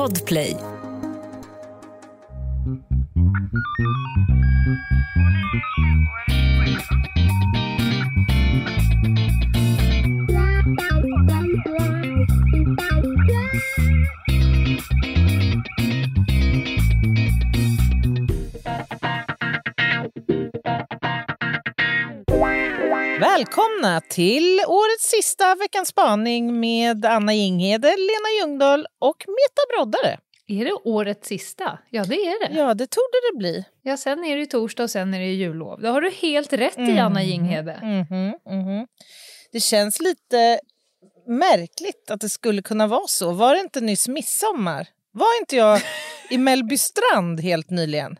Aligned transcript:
Podplay. 0.00 0.56
Välkomna 23.80 24.00
till 24.00 24.60
årets 24.66 25.10
sista 25.10 25.54
Veckans 25.54 25.88
spaning 25.88 26.60
med 26.60 27.04
Anna 27.04 27.34
Jinghede, 27.34 27.88
Lena 27.88 28.28
Ljungdahl 28.40 28.86
och 28.98 29.16
Meta 29.28 29.62
Broddare. 29.76 30.18
Är 30.46 30.64
det 30.64 30.72
årets 30.72 31.28
sista? 31.28 31.78
Ja, 31.90 32.04
det 32.04 32.14
är 32.14 32.48
det. 32.48 32.54
Ja, 32.58 32.74
det 32.74 32.86
torde 32.86 33.18
det 33.32 33.38
bli. 33.38 33.64
Ja, 33.82 33.96
sen 33.96 34.24
är 34.24 34.36
det 34.36 34.46
torsdag 34.46 34.82
och 34.82 34.90
sen 34.90 35.14
är 35.14 35.18
det 35.20 35.26
jullov. 35.26 35.80
Det 35.80 35.88
har 35.88 36.00
du 36.00 36.10
helt 36.10 36.52
rätt 36.52 36.78
i, 36.78 36.98
Anna 36.98 37.22
Jinghede. 37.22 37.80
Mhm, 37.82 38.34
mhm. 38.60 38.86
Det 39.52 39.60
känns 39.60 40.00
lite 40.00 40.60
märkligt 41.26 42.10
att 42.10 42.20
det 42.20 42.28
skulle 42.28 42.62
kunna 42.62 42.86
vara 42.86 43.06
så. 43.06 43.32
Var 43.32 43.54
det 43.54 43.60
inte 43.60 43.80
nyss 43.80 44.08
midsommar? 44.08 44.88
Var 45.12 45.38
inte 45.40 45.56
jag 45.56 45.80
i 46.30 46.38
Mellbystrand 46.38 47.40
helt 47.40 47.70
nyligen? 47.70 48.16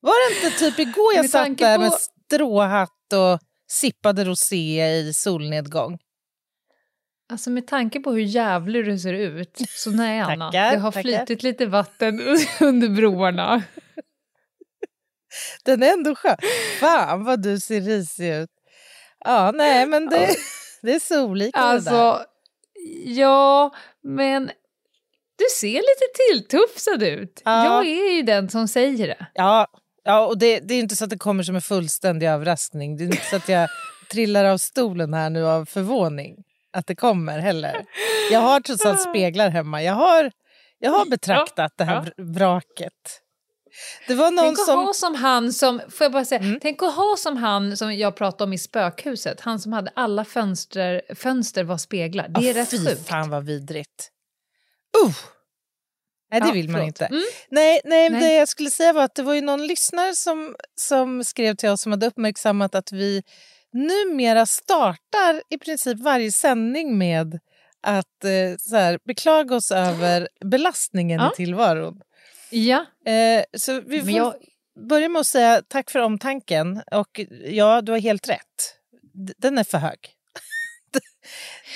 Var 0.00 0.30
det 0.30 0.46
inte 0.46 0.58
typ 0.58 0.78
igår 0.78 1.14
jag 1.14 1.30
satt 1.30 1.58
där 1.58 1.76
på- 1.76 1.82
med 1.82 1.92
stråhatt 1.92 3.12
och 3.12 3.40
sippade 3.72 4.24
rosé 4.24 4.86
i 4.86 5.12
solnedgång? 5.14 5.98
Alltså 7.28 7.50
med 7.50 7.66
tanke 7.66 8.00
på 8.00 8.12
hur 8.12 8.20
jävlig 8.20 8.84
du 8.84 8.98
ser 8.98 9.12
ut, 9.12 9.60
så 9.68 9.90
nej 9.90 10.20
Anna. 10.20 10.46
Tackar, 10.46 10.70
det 10.70 10.78
har 10.78 10.92
tackar. 10.92 11.02
flytit 11.02 11.42
lite 11.42 11.66
vatten 11.66 12.20
under 12.60 12.88
broarna. 12.88 13.62
Den 15.64 15.82
är 15.82 15.92
ändå 15.92 16.14
skön. 16.14 16.36
Fan 16.80 17.24
vad 17.24 17.42
du 17.42 17.60
ser 17.60 17.80
risig 17.80 18.34
ut. 18.34 18.50
Ja, 19.24 19.52
nej 19.54 19.86
men 19.86 20.08
det, 20.08 20.28
det 20.82 20.94
är 20.94 21.00
solika 21.00 21.60
det 21.60 21.66
där. 21.66 21.72
Alltså, 21.72 22.26
ja, 23.04 23.74
men 24.02 24.50
du 25.36 25.44
ser 25.60 25.76
lite 25.76 26.06
tilltufsad 26.28 27.02
ut. 27.02 27.42
Ja. 27.44 27.64
Jag 27.64 27.86
är 27.86 28.12
ju 28.16 28.22
den 28.22 28.48
som 28.48 28.68
säger 28.68 29.08
det. 29.08 29.26
Ja, 29.34 29.66
ja 30.04 30.26
och 30.26 30.38
det, 30.38 30.60
det 30.60 30.74
är 30.74 30.78
inte 30.80 30.96
så 30.96 31.04
att 31.04 31.10
det 31.10 31.18
kommer 31.18 31.42
som 31.42 31.54
en 31.54 31.62
fullständig 31.62 32.26
överraskning. 32.26 32.96
Det 32.96 33.04
är 33.04 33.06
inte 33.06 33.24
så 33.30 33.36
att 33.36 33.48
jag 33.48 33.68
trillar 34.10 34.44
av 34.44 34.58
stolen 34.58 35.14
här 35.14 35.30
nu 35.30 35.46
av 35.46 35.64
förvåning 35.64 36.36
att 36.72 36.86
det 36.86 36.94
kommer 36.96 37.38
heller. 37.38 37.84
Jag 38.30 38.40
har 38.40 38.60
trots 38.60 38.84
allt 38.86 39.00
speglar 39.00 39.48
hemma. 39.50 39.82
Jag 39.82 39.94
har, 39.94 40.32
jag 40.78 40.90
har 40.90 41.06
betraktat 41.06 41.72
det 41.76 41.84
här 41.84 42.00
vr- 42.00 42.32
vraket. 42.34 42.92
Det 44.08 44.14
var 44.14 44.30
någon 44.30 44.44
Tänk 44.44 44.58
att 44.58 44.66
som... 44.66 44.78
ha 44.78 44.92
som 44.94 45.14
han 45.14 45.52
som, 45.52 45.80
får 45.90 46.04
jag 46.04 46.12
bara 46.12 46.24
säga, 46.24 46.40
Mm. 46.40 46.58
tänk 46.62 46.82
att 46.82 46.94
ha 46.94 47.14
som 47.18 47.36
han 47.36 47.76
som 47.76 47.94
jag 47.96 48.16
pratade 48.16 48.44
om 48.44 48.52
i 48.52 48.58
spökhuset, 48.58 49.40
han 49.40 49.60
som 49.60 49.72
hade 49.72 49.90
alla 49.94 50.24
fönster, 50.24 51.02
fönster 51.14 51.64
var 51.64 51.78
speglar. 51.78 52.28
Det 52.28 52.50
är 52.50 52.54
Ah, 52.54 52.58
rätt 52.62 52.70
fy 52.70 52.86
sjukt. 52.86 53.08
fan 53.08 53.30
vad 53.30 53.44
vidrigt. 53.44 54.08
Uh! 55.04 55.12
Nej, 56.32 56.40
det 56.40 56.46
Ja, 56.46 56.52
vill 56.52 56.68
man 56.68 56.74
förlåt. 56.80 56.86
inte. 56.88 57.04
Mm. 57.06 57.22
Nej, 57.50 57.80
nej, 57.84 58.10
Nej. 58.10 58.20
det 58.20 58.34
jag 58.34 58.48
skulle 58.48 58.70
säga 58.70 58.92
var 58.92 59.04
att 59.04 59.14
det 59.14 59.22
var 59.22 59.34
ju 59.34 59.40
någon 59.40 59.66
lyssnare 59.66 60.14
som, 60.14 60.56
som 60.74 61.24
skrev 61.24 61.54
till 61.54 61.68
oss 61.68 61.82
som 61.82 61.92
hade 61.92 62.06
uppmärksammat 62.06 62.74
att 62.74 62.92
vi 62.92 63.22
numera 63.72 64.46
startar 64.46 65.42
i 65.50 65.58
princip 65.58 65.98
varje 65.98 66.32
sändning 66.32 66.98
med 66.98 67.38
att 67.82 68.24
eh, 68.24 68.56
så 68.58 68.76
här, 68.76 68.98
beklaga 69.04 69.56
oss 69.56 69.72
över 69.72 70.28
belastningen 70.44 71.20
Ja. 71.20 71.32
i 71.32 71.36
tillvaron. 71.36 72.00
Ja, 72.50 72.84
Eh, 73.06 73.44
så 73.58 73.80
vi 73.80 74.00
får 74.00 74.10
jag, 74.10 74.34
börja 74.88 75.08
med 75.08 75.20
att 75.20 75.26
säga 75.26 75.62
tack 75.68 75.90
för 75.90 75.98
omtanken. 75.98 76.82
Och 76.92 77.20
ja, 77.44 77.80
du 77.82 77.92
har 77.92 77.98
helt 77.98 78.28
rätt. 78.28 78.38
D- 79.14 79.32
Den 79.38 79.58
är 79.58 79.64
för 79.64 79.78
hög. 79.78 79.98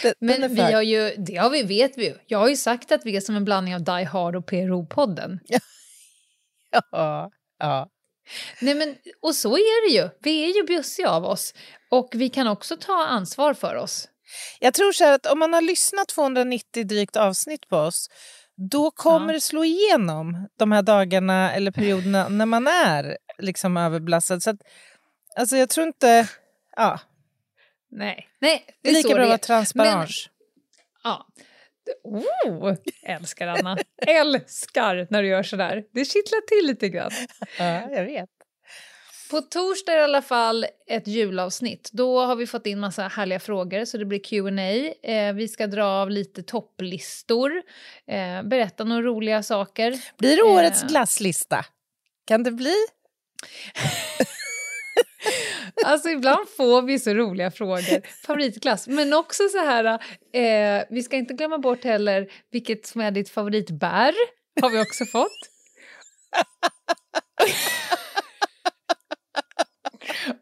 Den- 0.02 0.14
den 0.20 0.40
men 0.40 0.56
för 0.56 0.66
vi 0.66 0.72
har 0.72 0.82
ju, 0.82 1.14
det 1.18 1.36
har 1.36 1.50
vi, 1.50 1.62
vet 1.62 1.98
vi 1.98 2.04
ju. 2.06 2.14
Jag 2.26 2.38
har 2.38 2.48
ju 2.48 2.56
sagt 2.56 2.92
att 2.92 3.06
vi 3.06 3.16
är 3.16 3.20
som 3.20 3.36
en 3.36 3.44
blandning 3.44 3.74
av 3.74 3.82
Die 3.82 4.04
Hard 4.04 4.36
och 4.36 4.46
PRO-podden. 4.46 5.38
Ja, 6.90 7.30
ja. 7.58 7.88
Nej 8.60 8.74
men, 8.74 8.96
och 9.22 9.34
så 9.34 9.56
är 9.56 9.88
det 9.88 9.94
ju. 9.96 10.08
Vi 10.20 10.44
är 10.50 10.56
ju 10.56 10.76
bussiga 10.76 11.10
av 11.10 11.24
oss. 11.24 11.54
Och 11.90 12.08
vi 12.12 12.28
kan 12.28 12.46
också 12.46 12.76
ta 12.76 13.06
ansvar 13.06 13.54
för 13.54 13.74
oss. 13.74 14.08
Jag 14.60 14.74
tror 14.74 14.92
så 14.92 15.04
här 15.04 15.12
att 15.12 15.26
om 15.26 15.38
man 15.38 15.52
har 15.52 15.60
lyssnat 15.62 16.08
290 16.08 16.84
drygt 16.84 17.16
avsnitt 17.16 17.68
på 17.68 17.76
oss 17.76 18.08
då 18.72 18.90
kommer 18.90 19.26
Ja. 19.26 19.32
det 19.32 19.40
slå 19.40 19.64
igenom 19.64 20.48
de 20.58 20.72
här 20.72 20.82
dagarna 20.82 21.52
eller 21.52 21.70
perioderna 21.70 22.28
när 22.28 22.46
man 22.46 22.66
är 22.66 23.16
liksom 23.38 23.76
överbelastad. 23.76 24.40
Så 24.40 24.50
att, 24.50 24.56
alltså 25.36 25.56
jag 25.56 25.68
tror 25.70 25.86
inte... 25.86 26.28
Ja, 26.76 27.00
Nej, 27.90 28.28
Nej 28.38 28.64
det 28.82 28.88
är 28.88 28.94
lika 28.94 29.08
så 29.08 29.14
bra 29.14 29.22
att 29.22 29.28
vara 29.28 29.34
är. 29.34 29.38
transparens. 29.38 30.28
Ja. 31.04 31.26
Oh, 32.04 32.74
älskar 33.02 33.46
Anna. 33.46 33.78
älskar 34.06 35.06
när 35.10 35.22
du 35.22 35.28
gör 35.28 35.42
sådär. 35.42 35.84
Det 35.92 36.04
kittlar 36.04 36.40
till 36.40 36.66
lite 36.66 36.88
grann. 36.88 37.10
Ja, 37.58 37.90
jag 37.90 38.04
vet. 38.04 38.28
På 39.30 39.40
torsdag 39.40 39.92
i 39.94 40.00
alla 40.02 40.22
fall 40.22 40.66
ett 40.86 41.06
julavsnitt. 41.06 41.90
Då 41.92 42.20
har 42.20 42.36
vi 42.36 42.46
fått 42.46 42.66
in 42.66 42.80
massa 42.80 43.02
härliga 43.08 43.40
frågor 43.40 43.84
så 43.84 43.98
det 43.98 44.04
blir 44.04 44.18
Q&A. 44.18 44.92
Eh, 45.12 45.32
vi 45.34 45.48
ska 45.48 45.66
dra 45.66 45.84
av 45.84 46.10
lite 46.10 46.42
topplistor, 46.42 47.62
eh, 48.06 48.42
berätta 48.42 48.84
några 48.84 49.02
roliga 49.02 49.42
saker. 49.42 50.00
Blir 50.18 50.36
det 50.36 50.42
årets 50.42 50.82
Eh. 50.82 50.88
glasslista? 50.88 51.64
Kan 52.26 52.42
det 52.42 52.50
bli? 52.50 52.74
Alltså 55.84 56.08
ibland 56.08 56.48
får 56.56 56.82
vi 56.82 56.98
så 56.98 57.14
roliga 57.14 57.50
frågor. 57.50 58.22
Favoritglass. 58.26 58.86
Men 58.88 59.12
också 59.12 59.48
så 59.48 59.58
här, 59.58 59.84
eh, 60.32 60.84
vi 60.90 61.02
ska 61.02 61.16
inte 61.16 61.34
glömma 61.34 61.58
bort 61.58 61.84
heller 61.84 62.26
vilket 62.52 62.86
som 62.86 63.00
är 63.00 63.10
ditt 63.10 63.30
favoritbär. 63.30 64.14
Har 64.62 64.70
vi 64.70 64.82
också 64.82 65.04
fått. 65.04 65.32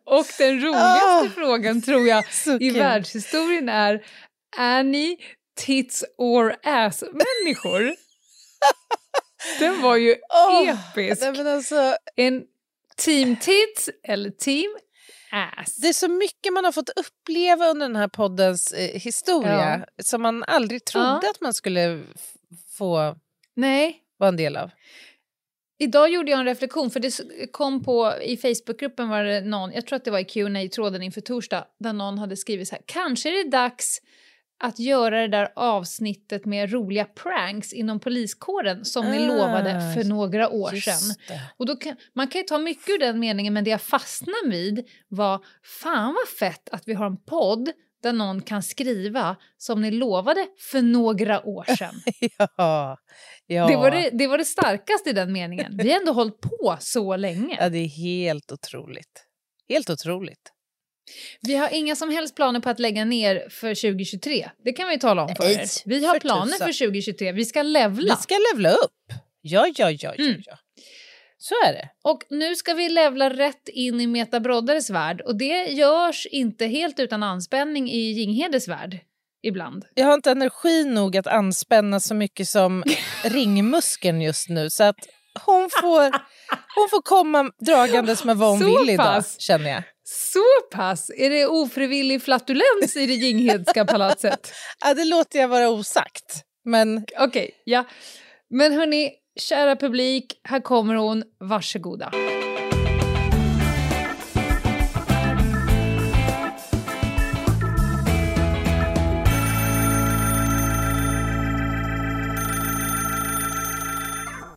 Och 0.06 0.26
den 0.38 0.60
roligaste 0.60 1.06
Ah. 1.06 1.28
frågan 1.34 1.82
tror 1.82 2.06
jag 2.08 2.24
i 2.60 2.70
kul. 2.70 2.78
världshistorien 2.78 3.68
är 3.68 4.06
Är 4.58 4.82
ni 4.82 5.16
tits 5.56 6.04
or 6.18 6.56
ass-människor? 6.62 7.94
Den 9.58 9.82
var 9.82 9.96
ju 9.96 10.16
Åh, 10.48 10.68
episk. 10.68 11.22
alltså, 11.22 11.96
En 12.16 12.42
team 12.96 13.36
tits 13.36 13.90
eller 14.08 14.30
team 14.30 14.76
ass. 15.42 15.76
det 15.76 15.88
är 15.88 15.92
så 15.92 16.08
mycket 16.08 16.52
man 16.52 16.64
har 16.64 16.72
fått 16.72 16.88
uppleva 16.88 17.66
under 17.66 17.86
den 17.88 17.96
här 17.96 18.08
poddens 18.08 18.72
eh, 18.72 19.00
historia 19.00 19.86
som 20.02 20.22
man 20.22 20.44
aldrig 20.44 20.84
trodde 20.84 21.20
Ja. 21.22 21.30
att 21.30 21.40
man 21.40 21.54
skulle 21.54 22.02
få 22.68 23.16
Nej, 23.56 24.02
vara 24.18 24.28
en 24.28 24.36
del 24.36 24.56
av. 24.56 24.70
Idag 25.78 26.08
gjorde 26.10 26.30
jag 26.30 26.40
en 26.40 26.46
reflektion, 26.46 26.90
för 26.90 27.00
det 27.00 27.12
kom 27.52 27.84
på 27.84 28.12
i 28.22 28.36
Facebookgruppen 28.36 29.08
var 29.08 29.24
det 29.24 29.40
någon, 29.40 29.72
jag 29.72 29.86
tror 29.86 29.96
att 29.96 30.04
det 30.04 30.10
var 30.10 30.18
i 30.18 30.24
qa 30.24 30.74
tråden 30.74 31.02
inför 31.02 31.20
torsdag, 31.20 31.66
där 31.78 31.92
någon 31.92 32.18
hade 32.18 32.36
skrivit 32.36 32.68
så 32.68 32.74
här, 32.74 32.82
kanske 32.86 33.28
är 33.28 33.44
det 33.44 33.50
dags 33.50 34.00
att 34.64 34.78
göra 34.78 35.20
det 35.20 35.28
där 35.28 35.48
avsnittet 35.56 36.44
med 36.44 36.72
roliga 36.72 37.04
pranks 37.04 37.72
inom 37.72 38.00
poliskåren 38.00 38.84
som 38.84 39.10
ni 39.10 39.16
Ah, 39.24 39.26
lovade 39.26 39.94
för 39.94 40.04
några 40.04 40.48
år 40.50 40.70
sedan. 40.80 41.14
det. 41.28 41.40
Och 41.56 41.66
då 41.66 41.76
kan, 41.76 41.96
man 42.14 42.28
kan 42.28 42.40
ju 42.40 42.46
ta 42.46 42.58
mycket 42.58 42.88
ur 42.88 42.98
den 42.98 43.18
meningen, 43.20 43.54
men 43.54 43.64
det 43.64 43.70
jag 43.70 43.82
fastnade 43.82 44.48
vid 44.48 44.86
var 45.08 45.44
fan 45.82 46.14
vad 46.14 46.28
fett 46.28 46.68
att 46.72 46.82
vi 46.86 46.94
har 46.94 47.06
en 47.06 47.16
podd 47.24 47.68
där 48.02 48.12
någon 48.12 48.42
kan 48.42 48.62
skriva 48.62 49.36
som 49.56 49.82
ni 49.82 49.90
lovade 49.90 50.46
för 50.70 50.82
några 50.82 51.46
år 51.46 51.64
sedan. 51.78 51.94
Ja, 52.56 52.98
ja. 53.46 53.66
Det, 53.66 53.76
var 53.76 53.90
det, 53.90 54.10
det 54.12 54.26
var 54.26 54.38
det 54.38 54.44
starkaste 54.44 55.10
i 55.10 55.12
den 55.12 55.32
meningen. 55.32 55.76
Vi 55.82 55.92
har 55.92 56.00
ändå 56.00 56.12
hållit 56.12 56.40
på 56.40 56.76
så 56.80 57.16
länge. 57.16 57.56
ja, 57.60 57.68
det 57.68 57.78
är 57.78 57.88
helt 57.88 58.52
otroligt. 58.52 59.24
Helt 59.68 59.90
otroligt. 59.90 60.50
Vi 61.40 61.56
har 61.56 61.68
inga 61.74 61.96
som 61.96 62.10
helst 62.10 62.34
planer 62.36 62.60
på 62.60 62.70
att 62.70 62.78
lägga 62.78 63.04
ner 63.04 63.48
för 63.50 63.74
2023. 63.74 64.50
Det 64.64 64.72
kan 64.72 64.88
vi 64.88 64.98
tala 64.98 65.22
om 65.22 65.36
för 65.36 65.44
er. 65.50 65.66
Vi 65.84 66.04
har 66.06 66.20
planer 66.20 66.52
för 66.58 66.86
2023. 66.86 67.32
Vi 67.32 67.44
ska 67.44 67.62
levla. 67.62 68.14
Vi 68.16 68.22
ska 68.22 68.34
levla 68.54 68.70
upp. 68.70 68.90
Ja, 69.40 69.66
ja, 69.76 69.90
ja, 69.90 70.14
ja, 70.18 70.24
Mm. 70.24 70.42
ja. 70.46 70.58
Så 71.38 71.54
är 71.66 71.72
det. 71.72 71.88
Och 72.04 72.22
nu 72.30 72.54
ska 72.56 72.74
vi 72.74 72.88
levla 72.88 73.30
rätt 73.30 73.68
in 73.68 74.00
i 74.00 74.06
Meta 74.06 74.40
Broddares 74.40 74.90
värld. 74.90 75.20
Och 75.20 75.36
det 75.38 75.64
görs 75.64 76.26
inte 76.26 76.66
helt 76.66 77.00
utan 77.00 77.22
anspänning 77.22 77.90
i 77.90 77.98
Jinghedes 78.12 78.68
värld. 78.68 78.98
Ibland. 79.42 79.84
Jag 79.94 80.06
har 80.06 80.14
inte 80.14 80.30
energi 80.30 80.84
nog 80.84 81.16
att 81.16 81.26
anspänna 81.26 82.00
så 82.00 82.14
mycket 82.14 82.48
som 82.48 82.84
ringmuskeln 83.24 84.20
just 84.22 84.48
nu. 84.48 84.70
Så 84.70 84.84
att 84.84 84.96
hon 85.46 85.70
får, 85.80 86.02
hon 86.74 86.88
får 86.90 87.02
komma 87.02 87.50
dragandes 87.66 88.24
med 88.24 88.36
vad 88.36 88.48
hon 88.50 88.58
Så 88.60 88.78
vill 88.80 88.90
idag, 88.90 89.06
pass? 89.06 89.40
känner 89.40 89.70
jag. 89.70 89.82
Så 90.16 90.76
pass? 90.76 91.10
Är 91.16 91.30
det 91.30 91.46
ofrivillig 91.46 92.22
flatulens 92.22 92.96
i 92.96 93.06
det 93.06 93.14
Jinghedska 93.14 93.84
palatset? 93.84 94.52
Ja, 94.80 94.94
det 94.94 95.04
låter 95.04 95.38
jag 95.38 95.48
vara 95.48 95.68
osagt. 95.68 96.44
Men 96.64 97.04
Okej, 97.20 97.50
ja. 97.64 97.84
Men 98.50 98.72
hörni, 98.72 99.10
kära 99.40 99.76
publik, 99.76 100.40
här 100.44 100.60
kommer 100.60 100.94
hon. 100.94 101.22
Varsågoda. 101.40 102.10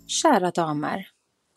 Kära 0.07 0.51
damer. 0.51 1.07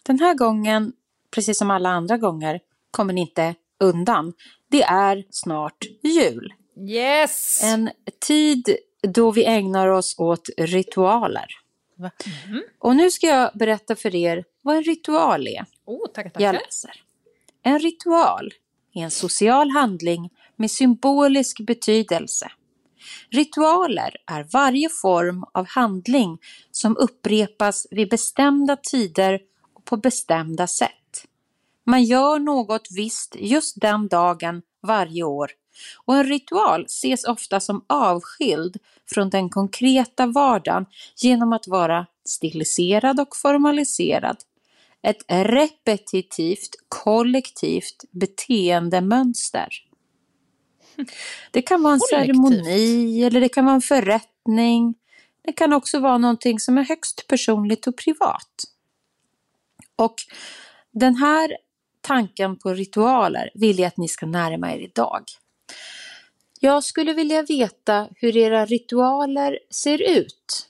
Den 0.05 0.19
här 0.19 0.35
gången, 0.35 0.93
precis 1.35 1.59
som 1.59 1.71
alla 1.71 1.89
andra 1.89 2.17
gånger, 2.17 2.61
kommer 2.91 3.13
ni 3.13 3.21
inte 3.21 3.55
undan. 3.81 4.33
Det 4.71 4.83
är 4.83 5.25
snart 5.31 5.85
jul. 6.03 6.53
Yes! 6.89 7.61
En 7.65 7.91
tid 8.27 8.77
då 9.03 9.31
vi 9.31 9.45
ägnar 9.45 9.89
oss 9.89 10.15
åt 10.19 10.49
ritualer. 10.59 11.47
Va? 11.97 12.11
Och 12.79 12.97
nu 12.97 13.11
ska 13.11 13.27
jag 13.27 13.51
berätta 13.55 13.97
för 13.97 14.15
er 14.15 14.45
vad 14.63 14.77
en 14.77 14.83
ritual 14.83 15.47
är. 15.47 15.67
Oh, 15.87 16.07
tackar, 16.15 16.33
Jag 16.43 16.53
tackar. 16.55 16.67
läser. 16.67 16.91
En 17.63 17.79
ritual 17.79 18.51
är 18.95 19.01
en 19.03 19.11
social 19.11 19.71
handling 19.71 20.31
med 20.57 20.71
symbolisk 20.71 21.61
betydelse. 21.61 22.51
Ritualer 23.31 24.17
är 24.27 24.47
varje 24.53 24.89
form 24.89 25.45
av 25.55 25.67
handling 25.69 26.39
som 26.71 26.97
upprepas 26.97 27.87
vid 27.91 28.09
bestämda 28.11 28.77
tider 28.77 29.41
och 29.75 29.85
på 29.85 29.97
bestämda 29.97 30.67
sätt. 30.67 30.91
Man 31.87 32.05
gör 32.05 32.39
något 32.39 32.89
visst 32.91 33.37
just 33.39 33.81
den 33.81 34.09
dagen 34.09 34.63
varje 34.83 35.23
år 35.23 35.51
och 36.05 36.17
en 36.17 36.25
ritual 36.25 36.85
ses 36.85 37.25
ofta 37.25 37.61
som 37.61 37.85
avskild 37.87 38.77
från 39.15 39.31
den 39.31 39.51
konkreta 39.51 40.27
vardagen 40.27 40.87
genom 41.17 41.53
att 41.53 41.69
vara 41.69 42.07
stiliserad 42.25 43.21
och 43.21 43.37
formaliserad. 43.37 44.37
Ett 45.03 45.25
repetitivt 45.29 46.77
kollektivt 46.89 48.05
beteendemönster. 48.11 49.69
Det 51.51 51.63
kan 51.63 51.83
vara 51.83 51.95
en 51.95 52.01
Kollektivt. 52.01 52.37
ceremoni 52.37 53.25
eller 53.25 53.41
det 53.41 53.49
kan 53.49 53.65
vara 53.65 53.75
en 53.75 53.81
förrättning. 53.81 54.95
Det 55.43 55.53
kan 55.53 55.73
också 55.73 55.99
vara 55.99 56.19
någonting 56.19 56.61
som 56.61 56.79
är 56.79 56.85
högst 56.85 57.27
personligt 57.29 57.87
och 57.87 57.97
privat. 57.97 58.51
Och 59.97 60.15
den 60.93 61.17
här 61.17 61.57
tanken 62.01 62.57
på 62.57 62.75
ritualer 62.75 63.51
vill 63.55 63.79
jag 63.79 63.87
att 63.87 63.97
ni 63.97 64.09
ska 64.09 64.27
närma 64.27 64.73
er 64.75 64.79
idag. 64.79 65.25
Jag 66.61 66.85
skulle 66.85 67.13
vilja 67.13 67.43
veta 67.43 68.09
hur 68.17 68.37
era 68.37 68.67
ritualer 68.67 69.59
ser 69.71 70.03
ut. 70.19 70.67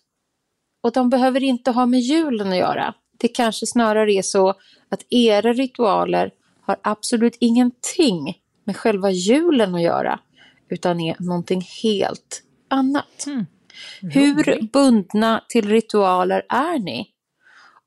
Och 0.82 0.93
de 0.93 1.11
behöver 1.11 1.43
inte 1.43 1.71
ha 1.71 1.87
med 1.87 2.00
julen 2.00 2.49
att 2.49 2.56
göra. 2.59 2.94
Det 3.19 3.29
kanske 3.29 3.67
snarare 3.67 4.12
är 4.12 4.23
så 4.23 4.49
att 4.88 5.06
era 5.11 5.53
ritualer 5.53 6.31
har 6.62 6.77
absolut 6.82 7.37
ingenting 7.41 8.38
med 8.65 8.76
själva 8.76 9.11
julen 9.11 9.75
att 9.75 9.83
göra, 9.83 10.21
utan 10.69 11.00
är 11.00 11.17
någonting 11.19 11.62
helt 11.83 12.43
annat. 12.69 13.26
Mm. 13.26 13.47
Hur 14.00 14.62
bundna 14.73 15.44
till 15.49 15.69
ritualer 15.69 16.43
är 16.49 16.79
ni? 16.79 17.11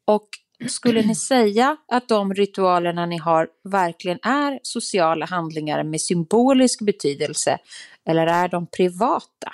Och 0.05 0.27
skulle 0.67 1.01
ni 1.01 1.15
säga 1.15 1.77
att 1.87 2.07
de 2.07 2.33
ritualerna 2.33 3.05
ni 3.05 3.17
har 3.17 3.47
verkligen 3.63 4.19
är 4.23 4.59
sociala 4.63 5.25
handlingar 5.25 5.83
med 5.83 6.01
symbolisk 6.01 6.81
betydelse 6.81 7.57
eller 8.09 8.27
är 8.27 8.47
de 8.47 8.67
privata? 8.67 9.53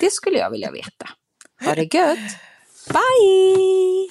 Det 0.00 0.12
skulle 0.12 0.38
jag 0.38 0.50
vilja 0.50 0.70
veta. 0.70 1.08
Ha 1.64 1.74
det 1.74 1.94
gött! 1.94 2.18
Bye! 2.88 4.10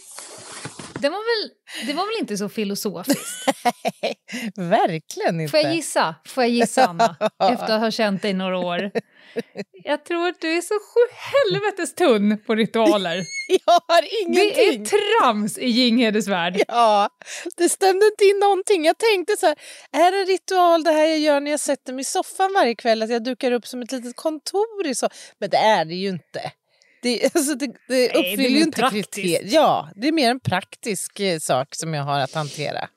Det, 1.00 1.10
var 1.10 1.42
väl, 1.42 1.52
det 1.88 1.94
var 1.94 2.06
väl 2.06 2.20
inte 2.20 2.38
så 2.38 2.50
filosofiskt? 2.50 3.53
Verkligen 4.56 5.42
inte. 5.42 5.52
Får 5.52 5.60
jag 5.60 5.76
gissa? 5.76 6.16
Får 6.28 6.44
jag 6.44 6.52
gissa, 6.52 6.86
Anna? 6.86 7.16
Efter 7.54 7.74
att 7.74 7.82
ha 7.82 7.92
känt 7.92 8.22
dig 8.22 8.34
några 8.34 8.58
år. 8.58 8.92
Jag 9.84 10.06
tror 10.06 10.28
att 10.28 10.42
du 10.42 10.58
är 10.58 10.62
så 10.62 10.74
helvetes 11.16 11.96
tunn 11.96 12.38
på 12.46 12.56
ritualer. 12.56 13.16
Jag 13.66 13.80
har 13.88 14.02
Det 14.02 14.10
ingenting. 14.22 14.82
är 14.82 14.86
trams 15.22 15.58
i 15.58 15.68
Ginghedens 15.70 16.28
värld. 16.28 16.62
Ja, 16.68 17.10
det 17.58 17.70
stämde 17.70 18.06
inte 18.06 18.26
in 18.26 18.40
någonting. 18.40 18.86
Jag 18.86 18.98
tänkte 18.98 19.38
så 19.38 19.46
här, 19.46 19.56
är 19.92 20.12
det 20.12 20.18
en 20.20 20.26
ritual 20.26 20.84
det 20.84 20.92
här 20.92 21.06
jag 21.06 21.20
gör 21.20 21.40
när 21.40 21.52
jag 21.52 21.60
sätter 21.60 21.94
mig 21.94 22.02
i 22.02 22.06
soffan 22.06 22.54
varje 22.56 22.76
kväll? 22.76 23.02
Att 23.04 23.10
jag 23.10 23.24
dukar 23.24 23.52
upp 23.52 23.68
som 23.68 23.82
ett 23.82 23.92
litet 23.92 24.16
kontor 24.16 24.88
i 24.88 24.96
så. 24.96 25.10
Men 25.40 25.50
det 25.50 25.58
är 25.58 25.86
det 25.86 25.96
ju 25.96 26.10
inte. 26.10 26.52
Det, 27.02 27.24
alltså 27.36 27.56
det, 27.56 27.66
det 27.68 27.74
det 27.88 28.06
är 28.12 28.18
uppfyller 28.18 28.38
mer 28.50 28.50
ju 28.58 28.62
inte 28.64 28.90
kriterier. 28.92 29.42
Ja, 29.46 29.90
det 29.96 30.08
är 30.08 30.12
mer 30.12 30.30
en 30.32 30.40
praktisk 30.40 31.20
eh, 31.20 31.40
sak 31.40 31.68
som 31.76 31.94
jag 31.94 32.04
har 32.04 32.20
att 32.20 32.34
hantera. 32.34 32.88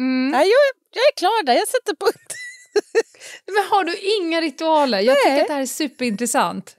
Mm. 0.00 0.30
Nej, 0.30 0.46
jag, 0.46 0.66
jag 0.94 1.02
är 1.12 1.16
klar 1.16 1.44
där, 1.44 1.54
jag 1.54 1.68
sätter 1.68 1.94
punkt. 2.04 2.34
Men 3.46 3.64
har 3.70 3.84
du 3.84 3.96
inga 3.96 4.40
ritualer? 4.40 5.00
Jag 5.00 5.14
Nej. 5.14 5.24
tycker 5.24 5.42
att 5.42 5.48
det 5.48 5.54
här 5.54 5.60
är 5.60 5.66
superintressant. 5.66 6.76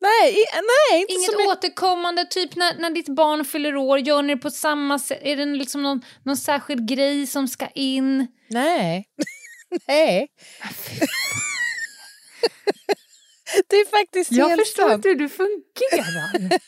Nej, 0.00 0.32
i, 0.32 0.44
nej 0.52 1.00
inte 1.00 1.12
Inget 1.12 1.32
så 1.32 1.50
återkommande, 1.52 2.24
typ 2.24 2.56
när, 2.56 2.78
när 2.78 2.90
ditt 2.90 3.08
barn 3.08 3.44
fyller 3.44 3.76
år, 3.76 3.98
gör 3.98 4.22
ni 4.22 4.34
det 4.34 4.40
på 4.40 4.50
samma 4.50 4.98
sätt? 4.98 5.18
Är 5.22 5.36
det 5.36 5.44
liksom 5.44 5.82
någon, 5.82 6.02
någon 6.24 6.36
särskild 6.36 6.88
grej 6.88 7.26
som 7.26 7.48
ska 7.48 7.68
in? 7.74 8.26
Nej. 8.48 9.04
nej. 9.86 10.28
det 13.68 13.76
är 13.76 13.86
faktiskt 14.00 14.32
Jag 14.32 14.48
helt 14.48 14.60
förstår 14.60 14.82
sant. 14.82 14.94
inte 14.94 15.08
hur 15.08 15.16
du 15.16 15.28
fungerar. 15.28 16.58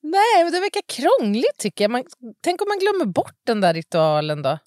Nej, 0.00 0.44
men 0.44 0.52
det 0.52 0.60
verkar 0.60 0.82
krångligt 0.88 1.58
tycker 1.58 1.84
jag. 1.84 1.90
Man, 1.90 2.04
tänk 2.44 2.62
om 2.62 2.68
man 2.68 2.78
glömmer 2.78 3.04
bort 3.04 3.36
den 3.46 3.60
där 3.60 3.74
ritualen 3.74 4.42
då? 4.42 4.58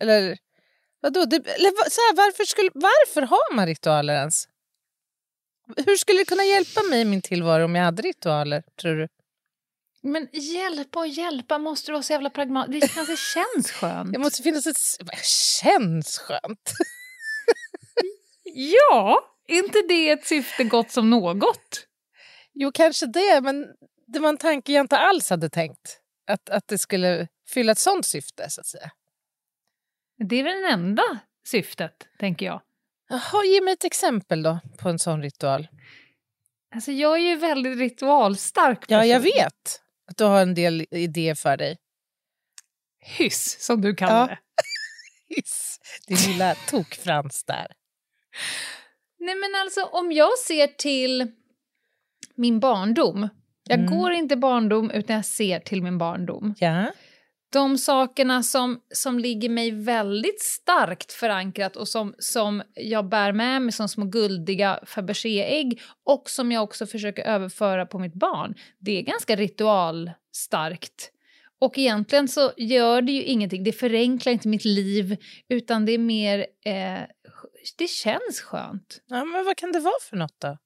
Eller 0.00 0.38
vadå? 1.00 1.24
Det, 1.24 1.36
eller, 1.36 1.90
så 1.90 2.00
här, 2.00 2.16
varför, 2.16 2.44
skulle, 2.44 2.70
varför 2.74 3.22
har 3.22 3.54
man 3.54 3.66
ritualer 3.66 4.14
ens? 4.14 4.48
Hur 5.76 5.96
skulle 5.96 6.18
det 6.18 6.24
kunna 6.24 6.44
hjälpa 6.44 6.82
mig 6.82 7.00
i 7.00 7.04
min 7.04 7.22
tillvaro 7.22 7.64
om 7.64 7.74
jag 7.74 7.84
hade 7.84 8.02
ritualer, 8.02 8.62
tror 8.80 8.96
du? 8.96 9.08
Men 10.02 10.28
hjälpa 10.32 10.98
och 10.98 11.08
hjälpa, 11.08 11.58
måste 11.58 11.90
du 11.90 11.92
vara 11.92 12.02
så 12.02 12.12
jävla 12.12 12.30
pragmatisk? 12.30 12.80
Det 12.80 12.94
kanske 12.94 13.16
känns 13.16 13.70
skönt. 13.70 14.12
Det 14.12 14.18
måste 14.18 14.42
finnas 14.42 14.66
ett... 14.66 14.78
Känns 15.62 16.18
skönt. 16.18 16.72
Ja, 18.54 19.20
inte 19.48 19.82
det 19.88 20.10
ett 20.10 20.26
syfte 20.26 20.64
gott 20.64 20.90
som 20.90 21.10
något? 21.10 21.86
Jo, 22.52 22.72
kanske 22.74 23.06
det, 23.06 23.40
men 23.40 23.66
det 24.06 24.18
var 24.18 24.28
en 24.28 24.36
tanke 24.36 24.72
jag 24.72 24.80
inte 24.80 24.98
alls 24.98 25.30
hade 25.30 25.50
tänkt. 25.50 26.00
Att, 26.26 26.50
att 26.50 26.68
det 26.68 26.78
skulle 26.78 27.28
fylla 27.48 27.72
ett 27.72 27.78
sånt 27.78 28.06
syfte, 28.06 28.50
så 28.50 28.60
att 28.60 28.66
säga. 28.66 28.90
Det 30.24 30.36
är 30.36 30.44
väl 30.44 30.62
det 30.62 30.68
enda 30.68 31.02
syftet, 31.44 32.08
tänker 32.18 32.46
jag. 32.46 32.60
Jaha, 33.08 33.44
ge 33.44 33.60
mig 33.60 33.72
ett 33.72 33.84
exempel 33.84 34.42
då 34.42 34.58
på 34.78 34.88
en 34.88 34.98
sån 34.98 35.22
ritual. 35.22 35.68
Alltså 36.74 36.92
jag 36.92 37.14
är 37.18 37.22
ju 37.22 37.36
väldigt 37.36 37.78
ritualstark 37.78 38.84
Ja, 38.88 39.04
jag 39.04 39.22
person. 39.22 39.32
vet 39.42 39.80
att 40.10 40.16
du 40.16 40.24
har 40.24 40.42
en 40.42 40.54
del 40.54 40.86
idéer 40.90 41.34
för 41.34 41.56
dig. 41.56 41.78
Hyss, 43.00 43.60
som 43.66 43.80
du 43.80 43.94
kallar 43.94 44.20
Ja. 44.20 44.26
det. 44.26 44.38
Hiss, 45.34 45.78
Din 46.06 46.16
lilla 46.32 46.54
tokfrans 46.54 47.44
där. 47.44 47.66
Nej 49.18 49.34
men 49.34 49.54
alltså 49.62 49.82
om 49.84 50.12
jag 50.12 50.38
ser 50.38 50.66
till 50.66 51.32
min 52.34 52.60
barndom. 52.60 53.28
Jag 53.64 53.78
Mm. 53.80 53.98
går 53.98 54.12
inte 54.12 54.36
barndom 54.36 54.90
utan 54.90 55.16
jag 55.16 55.24
ser 55.24 55.60
till 55.60 55.82
min 55.82 55.98
barndom. 55.98 56.54
Ja. 56.58 56.92
De 57.52 57.78
sakerna 57.78 58.42
som, 58.42 58.80
som 58.94 59.18
ligger 59.18 59.48
mig 59.48 59.70
väldigt 59.70 60.40
starkt 60.40 61.12
förankrat 61.12 61.76
och 61.76 61.88
som, 61.88 62.14
som 62.18 62.62
jag 62.74 63.08
bär 63.08 63.32
med 63.32 63.62
mig 63.62 63.72
som 63.72 63.88
små 63.88 64.04
guldiga 64.04 64.80
Fabergé-ägg 64.86 65.80
och 66.04 66.30
som 66.30 66.52
jag 66.52 66.62
också 66.62 66.86
försöker 66.86 67.22
överföra 67.22 67.86
på 67.86 67.98
mitt 67.98 68.14
barn. 68.14 68.54
Det 68.78 68.98
är 68.98 69.02
ganska 69.02 69.36
ritualstarkt. 69.36 71.12
Och 71.60 71.78
egentligen 71.78 72.28
så 72.28 72.52
gör 72.56 73.02
det 73.02 73.12
ju 73.12 73.22
ingenting, 73.22 73.64
det 73.64 73.72
förenklar 73.72 74.32
inte 74.32 74.48
mitt 74.48 74.64
liv 74.64 75.16
utan 75.48 75.86
det 75.86 75.92
är 75.92 75.98
mer, 75.98 76.38
eh, 76.64 77.00
det 77.78 77.88
känns 77.88 78.40
skönt. 78.40 79.00
ja. 79.06 79.24
Men 79.24 79.44
vad 79.44 79.56
kan 79.56 79.72
det 79.72 79.80
vara 79.80 80.00
för 80.10 80.16
något 80.16 80.40
då? 80.40 80.58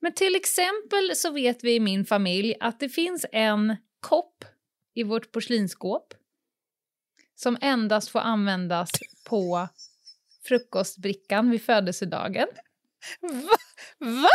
Men 0.00 0.12
till 0.14 0.36
exempel 0.36 1.16
så 1.16 1.30
vet 1.30 1.64
vi 1.64 1.74
i 1.74 1.80
min 1.80 2.04
familj 2.04 2.54
att 2.60 2.80
det 2.80 2.88
finns 2.88 3.26
en 3.32 3.76
kopp 4.00 4.44
i 4.94 5.02
vårt 5.02 5.32
porslinsskåp 5.32 6.14
som 7.34 7.58
endast 7.60 8.08
får 8.08 8.20
användas 8.20 8.90
på 9.24 9.68
frukostbrickan 10.44 11.50
vid 11.50 11.62
födelsedagen. 11.62 12.48
Va? 13.20 13.56
Va? 13.98 14.28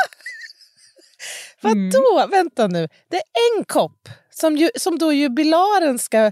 Vadå? 1.61 2.27
Vänta 2.31 2.67
nu. 2.67 2.87
Det 3.09 3.17
är 3.17 3.57
en 3.57 3.65
kopp 3.65 4.09
som, 4.29 4.57
ju, 4.57 4.69
som 4.75 4.97
då 4.97 5.13
jubilaren 5.13 5.99
ska 5.99 6.31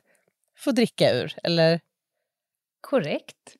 få 0.57 0.71
dricka 0.71 1.11
ur, 1.13 1.33
eller? 1.43 1.81
Korrekt. 2.81 3.55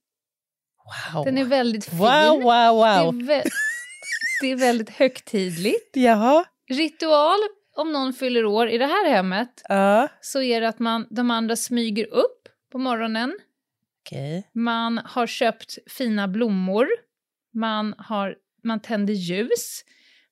Wow. 1.13 1.25
Den 1.25 1.38
är 1.38 1.43
väldigt 1.46 1.86
fin. 1.86 1.98
wow, 1.98 2.41
wow, 2.41 2.75
wow. 2.75 3.13
Det, 3.13 3.34
är 3.34 3.41
vä- 3.41 3.50
det 4.41 4.48
är 4.51 4.55
väldigt 4.55 4.89
högtidligt. 4.89 5.96
Jaha. 5.96 6.46
Ritual 6.70 7.39
om 7.75 7.91
någon 7.91 8.13
fyller 8.13 8.45
år 8.45 8.69
i 8.69 8.77
det 8.77 8.85
här 8.85 9.09
hemmet 9.09 9.61
Ja, 9.69 10.07
så 10.21 10.41
är 10.41 10.61
det 10.61 10.67
att 10.67 10.79
man, 10.79 11.07
de 11.09 11.31
andra 11.31 11.55
smyger 11.55 12.13
upp 12.13 12.49
på 12.71 12.77
morgonen. 12.77 13.37
okej. 14.01 14.49
Man 14.53 14.97
har 15.05 15.27
köpt 15.27 15.77
fina 15.87 16.27
blommor. 16.27 16.87
Man, 17.53 17.95
har, 17.97 18.35
man 18.63 18.79
tänder 18.79 19.13
ljus. 19.13 19.83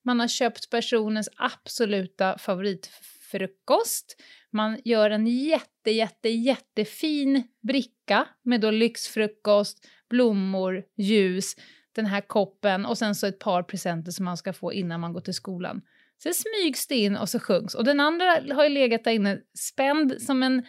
Man 0.04 0.20
har 0.20 0.28
köpt 0.28 0.70
personens 0.70 1.28
absoluta 1.36 2.38
favoritfrukost. 2.38 4.20
Man 4.50 4.78
gör 4.84 5.10
en 5.10 5.26
jätte, 5.26 5.90
jätte, 5.90 6.28
jättefin 6.28 7.42
bricka 7.62 8.28
med 8.42 8.60
då 8.60 8.70
lyxfrukost, 8.70 9.86
blommor, 10.10 10.84
ljus, 10.96 11.56
den 11.94 12.06
här 12.06 12.20
koppen 12.20 12.86
och 12.86 12.98
sen 12.98 13.14
så 13.14 13.26
ett 13.26 13.38
par 13.38 13.62
presenter 13.62 14.12
som 14.12 14.24
man 14.24 14.36
ska 14.36 14.52
få 14.52 14.72
innan 14.72 15.00
man 15.00 15.12
går 15.12 15.20
till 15.20 15.34
skolan. 15.34 15.82
Sen 16.22 16.32
smygs 16.34 16.86
det 16.86 16.94
in 16.94 17.16
och 17.16 17.28
så 17.28 17.40
sjungs. 17.40 17.74
Och 17.74 17.84
den 17.84 18.00
andra 18.00 18.26
har 18.54 18.62
ju 18.64 18.68
legat 18.70 19.04
där 19.04 19.10
inne 19.10 19.38
spänd 19.58 20.22
som 20.22 20.42
en 20.42 20.62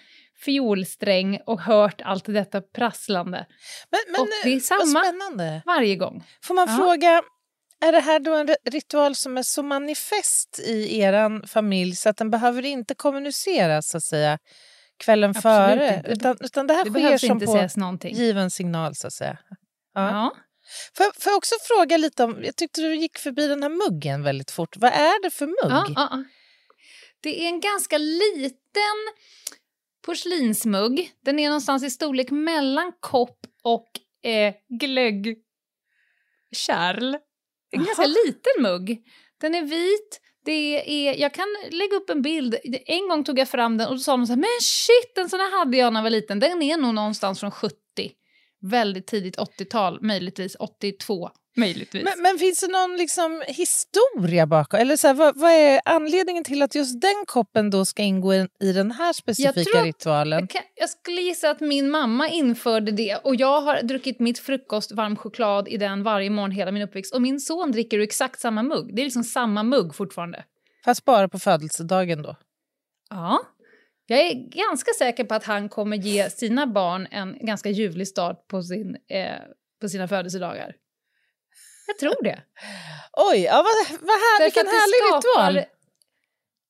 fiolsträng 0.46 1.40
och 1.46 1.62
hört 1.62 2.02
allt 2.02 2.26
detta 2.26 2.62
prasslande 2.62 3.46
Men, 3.92 4.00
men 4.12 4.22
Och 4.22 4.28
det 4.44 4.50
är 4.50 4.56
eh, 4.56 4.60
samma. 4.60 5.62
varje 5.66 5.96
gång. 5.96 6.24
Får 6.44 6.54
man 6.56 6.68
Ja. 6.70 6.76
fråga, 6.78 7.22
är 7.86 7.92
det 7.92 8.00
här 8.00 8.20
då 8.20 8.34
en 8.34 8.48
ri- 8.48 8.70
ritual 8.72 9.16
som 9.16 9.38
är 9.38 9.44
så 9.44 9.64
manifest 9.64 10.60
i 10.60 11.00
er 11.00 11.48
familj 11.48 11.96
så 11.96 12.10
att 12.10 12.18
den 12.18 12.30
behöver 12.30 12.66
inte 12.66 12.96
kommuniceras 12.96 13.90
så 13.90 13.98
att 13.98 14.04
säga 14.04 14.38
kvällen 14.98 15.30
Absolut 15.30 15.44
före? 15.44 15.96
inte. 15.98 16.12
Utan, 16.12 16.38
utan 16.42 16.68
det 16.68 16.74
här 16.74 16.84
Det 16.86 16.90
sker 16.92 17.18
som 17.28 17.40
på 17.40 17.80
någonting. 17.80 18.16
given 18.16 18.52
signal 18.52 18.96
så 18.96 19.08
att 19.08 19.14
säga. 19.14 19.38
Ja. 19.94 20.10
Ja. 20.12 20.32
Får, 20.98 21.06
jag- 21.06 21.16
får 21.16 21.30
jag 21.32 21.38
också 21.38 21.56
fråga 21.68 21.98
lite 21.98 22.24
om, 22.24 22.44
jag 22.44 22.56
tyckte 22.56 22.82
du 22.82 22.96
gick 22.96 23.18
förbi 23.18 23.48
den 23.48 23.64
här 23.64 23.70
muggen 23.70 24.24
väldigt 24.24 24.52
fort. 24.52 24.78
Vad 24.78 24.92
är 24.94 25.24
det 25.24 25.30
för 25.30 25.46
mugg? 25.48 25.58
Ja, 25.72 25.86
ja. 25.96 26.24
Det 27.22 27.44
är 27.44 27.48
en 27.48 27.60
ganska 27.60 27.98
liten 27.98 28.98
porslinsmugg. 30.06 31.12
Den 31.26 31.40
är 31.40 31.48
någonstans 31.48 31.84
i 31.84 31.90
storlek 31.90 32.32
mellan 32.32 32.92
kopp 33.00 33.40
och 33.64 33.90
eh, 34.30 34.54
glöggkärl. 34.80 35.44
En 37.72 37.86
ganska 37.86 38.06
liten 38.26 38.52
mugg. 38.60 39.04
Den 39.42 39.56
är 39.56 39.62
vit. 39.64 40.20
Det 40.46 40.52
är, 41.08 41.14
jag 41.22 41.34
kan 41.34 41.46
lägga 41.72 41.96
upp 41.96 42.10
en 42.10 42.22
bild. 42.22 42.56
En 42.86 43.08
gång 43.10 43.24
tog 43.24 43.40
jag 43.40 43.50
fram 43.50 43.78
den 43.78 43.88
och 43.88 43.94
då 43.96 44.00
sa 44.00 44.12
de 44.12 44.28
så 44.28 44.34
här, 44.34 44.38
men 44.40 44.50
shit, 44.62 45.18
en 45.18 45.30
sån 45.30 45.40
här 45.40 45.60
hade 45.60 45.78
jag 45.78 45.94
när 45.94 46.00
jag 46.00 46.04
var 46.04 46.10
liten. 46.10 46.40
Den 46.40 46.62
är 46.62 46.78
nog 46.78 46.94
någonstans 46.94 47.40
från 47.40 47.52
70. 47.52 47.76
Väldigt 48.64 49.08
tidigt 49.08 49.38
80-tal, 49.38 50.02
möjligtvis 50.02 50.56
82. 50.60 51.30
Möjligtvis. 51.56 52.04
Men, 52.04 52.22
men 52.22 52.38
finns 52.38 52.60
det 52.60 52.68
någon 52.68 52.98
liksom 52.98 53.44
historia 53.48 54.48
bakom? 54.48 54.80
Eller 54.80 54.98
så 54.98 55.08
här, 55.08 55.14
vad, 55.14 55.40
vad 55.40 55.52
är 55.52 55.82
anledningen 55.86 56.44
till 56.44 56.62
att 56.62 56.76
just 56.76 57.02
den 57.02 57.24
koppen 57.28 57.70
då 57.70 57.86
ska 57.86 58.02
ingå 58.02 58.34
i, 58.34 58.48
i 58.60 58.72
den 58.72 58.92
här 58.92 59.14
specifika 59.14 59.72
tror- 59.72 59.84
ritualen? 59.84 60.40
Jag, 60.40 60.50
kan, 60.50 60.62
jag 60.76 60.90
skulle 60.90 61.22
gissa 61.22 61.50
att 61.50 61.60
min 61.60 61.90
mamma 61.90 62.30
införde 62.30 62.92
det 62.92 63.16
och 63.16 63.36
jag 63.36 63.62
har 63.62 63.82
druckit 63.82 64.20
mitt 64.20 64.40
frukost 64.40 64.92
varm 64.92 65.16
choklad 65.16 65.68
i 65.68 65.78
den 65.78 66.04
varje 66.04 66.30
morgon 66.30 66.52
hela 66.52 66.72
min 66.72 66.82
uppväxt 66.82 67.14
och 67.14 67.22
min 67.22 67.40
son 67.40 67.72
dricker 67.72 67.98
ur 67.98 68.04
exakt 68.04 68.40
samma 68.40 68.64
mugg. 68.64 68.96
Det 68.96 69.02
är 69.02 69.04
liksom 69.04 69.24
samma 69.24 69.64
mugg 69.64 69.96
fortfarande. 69.96 70.44
Fast 70.86 71.06
bara 71.06 71.30
på 71.30 71.40
födelsedagen 71.40 72.22
då? 72.22 72.36
Ja. 73.10 73.42
Jag 74.06 74.20
är 74.20 74.34
ganska 74.50 74.92
säker 74.94 75.24
på 75.24 75.36
att 75.36 75.44
han 75.44 75.70
kommer 75.70 75.98
ge 75.98 76.30
sina 76.30 76.68
barn 76.68 77.08
en 77.12 77.46
ganska 77.46 77.70
ljuvlig 77.70 78.08
start 78.08 78.48
på, 78.48 78.64
sin, 78.64 78.98
eh, 79.10 79.40
på 79.82 79.90
sina 79.90 80.08
födelsedagar. 80.08 80.76
Jag 81.88 81.98
tror 82.00 82.24
det. 82.24 82.42
Oj, 83.32 83.40
ja, 83.40 83.56
vad, 83.56 84.00
vad 84.00 84.10
här, 84.10 84.44
vilken 84.44 84.68
härlig 84.68 85.24
skapar- 85.24 85.52
ritual! 85.52 85.66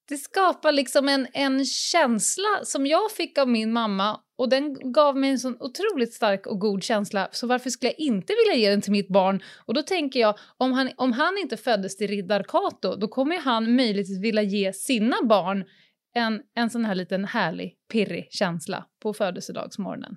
Det 0.08 0.18
skapar 0.18 0.72
liksom 0.72 1.10
en, 1.10 1.28
en 1.34 1.66
känsla 1.66 2.60
som 2.63 2.86
jag 2.86 3.12
fick 3.12 3.38
av 3.38 3.48
min 3.48 3.74
mamma 3.74 4.20
och 4.38 4.50
den 4.50 4.92
gav 4.92 5.18
mig 5.18 5.30
en 5.30 5.40
sån 5.40 5.58
otroligt 5.60 6.13
stark 6.13 6.48
och 6.48 6.60
god 6.60 6.84
känsla. 6.84 7.30
Så 7.32 7.48
varför 7.48 7.70
skulle 7.70 7.92
jag 7.92 8.00
inte 8.00 8.34
vilja 8.34 8.62
ge 8.62 8.70
den 8.70 8.82
till 8.82 8.92
mitt 8.92 9.08
barn? 9.08 9.44
Och 9.66 9.74
då 9.74 9.82
tänker 9.82 10.20
jag, 10.20 10.38
om 10.58 10.74
han, 10.74 10.92
om 10.98 11.13
han 11.13 11.38
inte 11.38 11.58
föddes 11.58 11.98
till 11.98 12.08
riddar 12.08 12.44
Kato, 12.44 12.96
då 12.96 13.08
kommer 13.08 13.38
han 13.38 13.75
möjligtvis 13.75 14.24
vilja 14.24 14.42
ge 14.42 14.74
sina 14.74 15.18
barn 15.24 15.66
en, 16.13 16.41
en 16.55 16.70
sån 16.70 16.86
här 16.86 16.96
liten 16.96 17.25
härlig, 17.25 17.74
pirrig 17.91 18.27
känsla 18.32 18.86
på 19.01 19.13
födelsedagsmorgonen. 19.13 20.15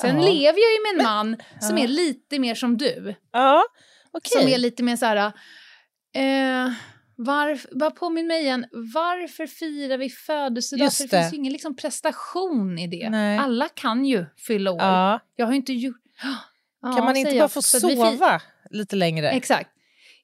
Sen 0.00 0.16
Ja. 0.16 0.22
lever 0.28 0.58
jag 0.58 0.72
ju 0.72 0.82
med 0.82 1.00
en 1.00 1.04
man 1.04 1.36
som 1.60 1.78
ja. 1.78 1.84
är 1.84 1.88
lite 1.88 2.38
mer 2.38 2.54
som 2.54 2.76
du. 2.76 3.14
Ja, 3.32 3.62
okej. 4.12 4.42
Som 4.42 4.52
är 4.52 4.58
lite 4.58 4.82
mer 4.82 4.96
så 4.96 5.06
här... 5.06 5.32
Eh, 6.14 6.72
varf, 7.16 7.66
bara 7.72 7.90
påminn 7.90 8.26
mig 8.26 8.42
igen, 8.42 8.66
varför 8.94 9.46
firar 9.46 9.98
vi 9.98 10.10
födelsedag? 10.10 10.84
Just 10.84 10.96
För 10.96 11.04
det, 11.04 11.16
det. 11.16 11.22
finns 11.22 11.32
ju 11.32 11.36
ingen 11.36 11.52
liksom 11.52 11.76
prestation 11.76 12.78
i 12.78 12.86
det. 12.86 13.10
Nej. 13.10 13.38
Alla 13.38 13.68
kan 13.68 14.04
ju 14.04 14.26
fylla 14.38 14.70
år. 14.70 14.80
Ja. 14.82 15.20
Jag 15.36 15.46
har 15.46 15.52
inte 15.52 15.72
gjort... 15.72 15.96
Ja, 16.82 16.92
Kan 16.96 17.04
man 17.04 17.16
inte 17.16 17.38
bara 17.38 17.48
få 17.48 17.62
sova 17.62 18.40
lite 18.70 18.96
längre? 18.96 19.30
Exakt. 19.30 19.70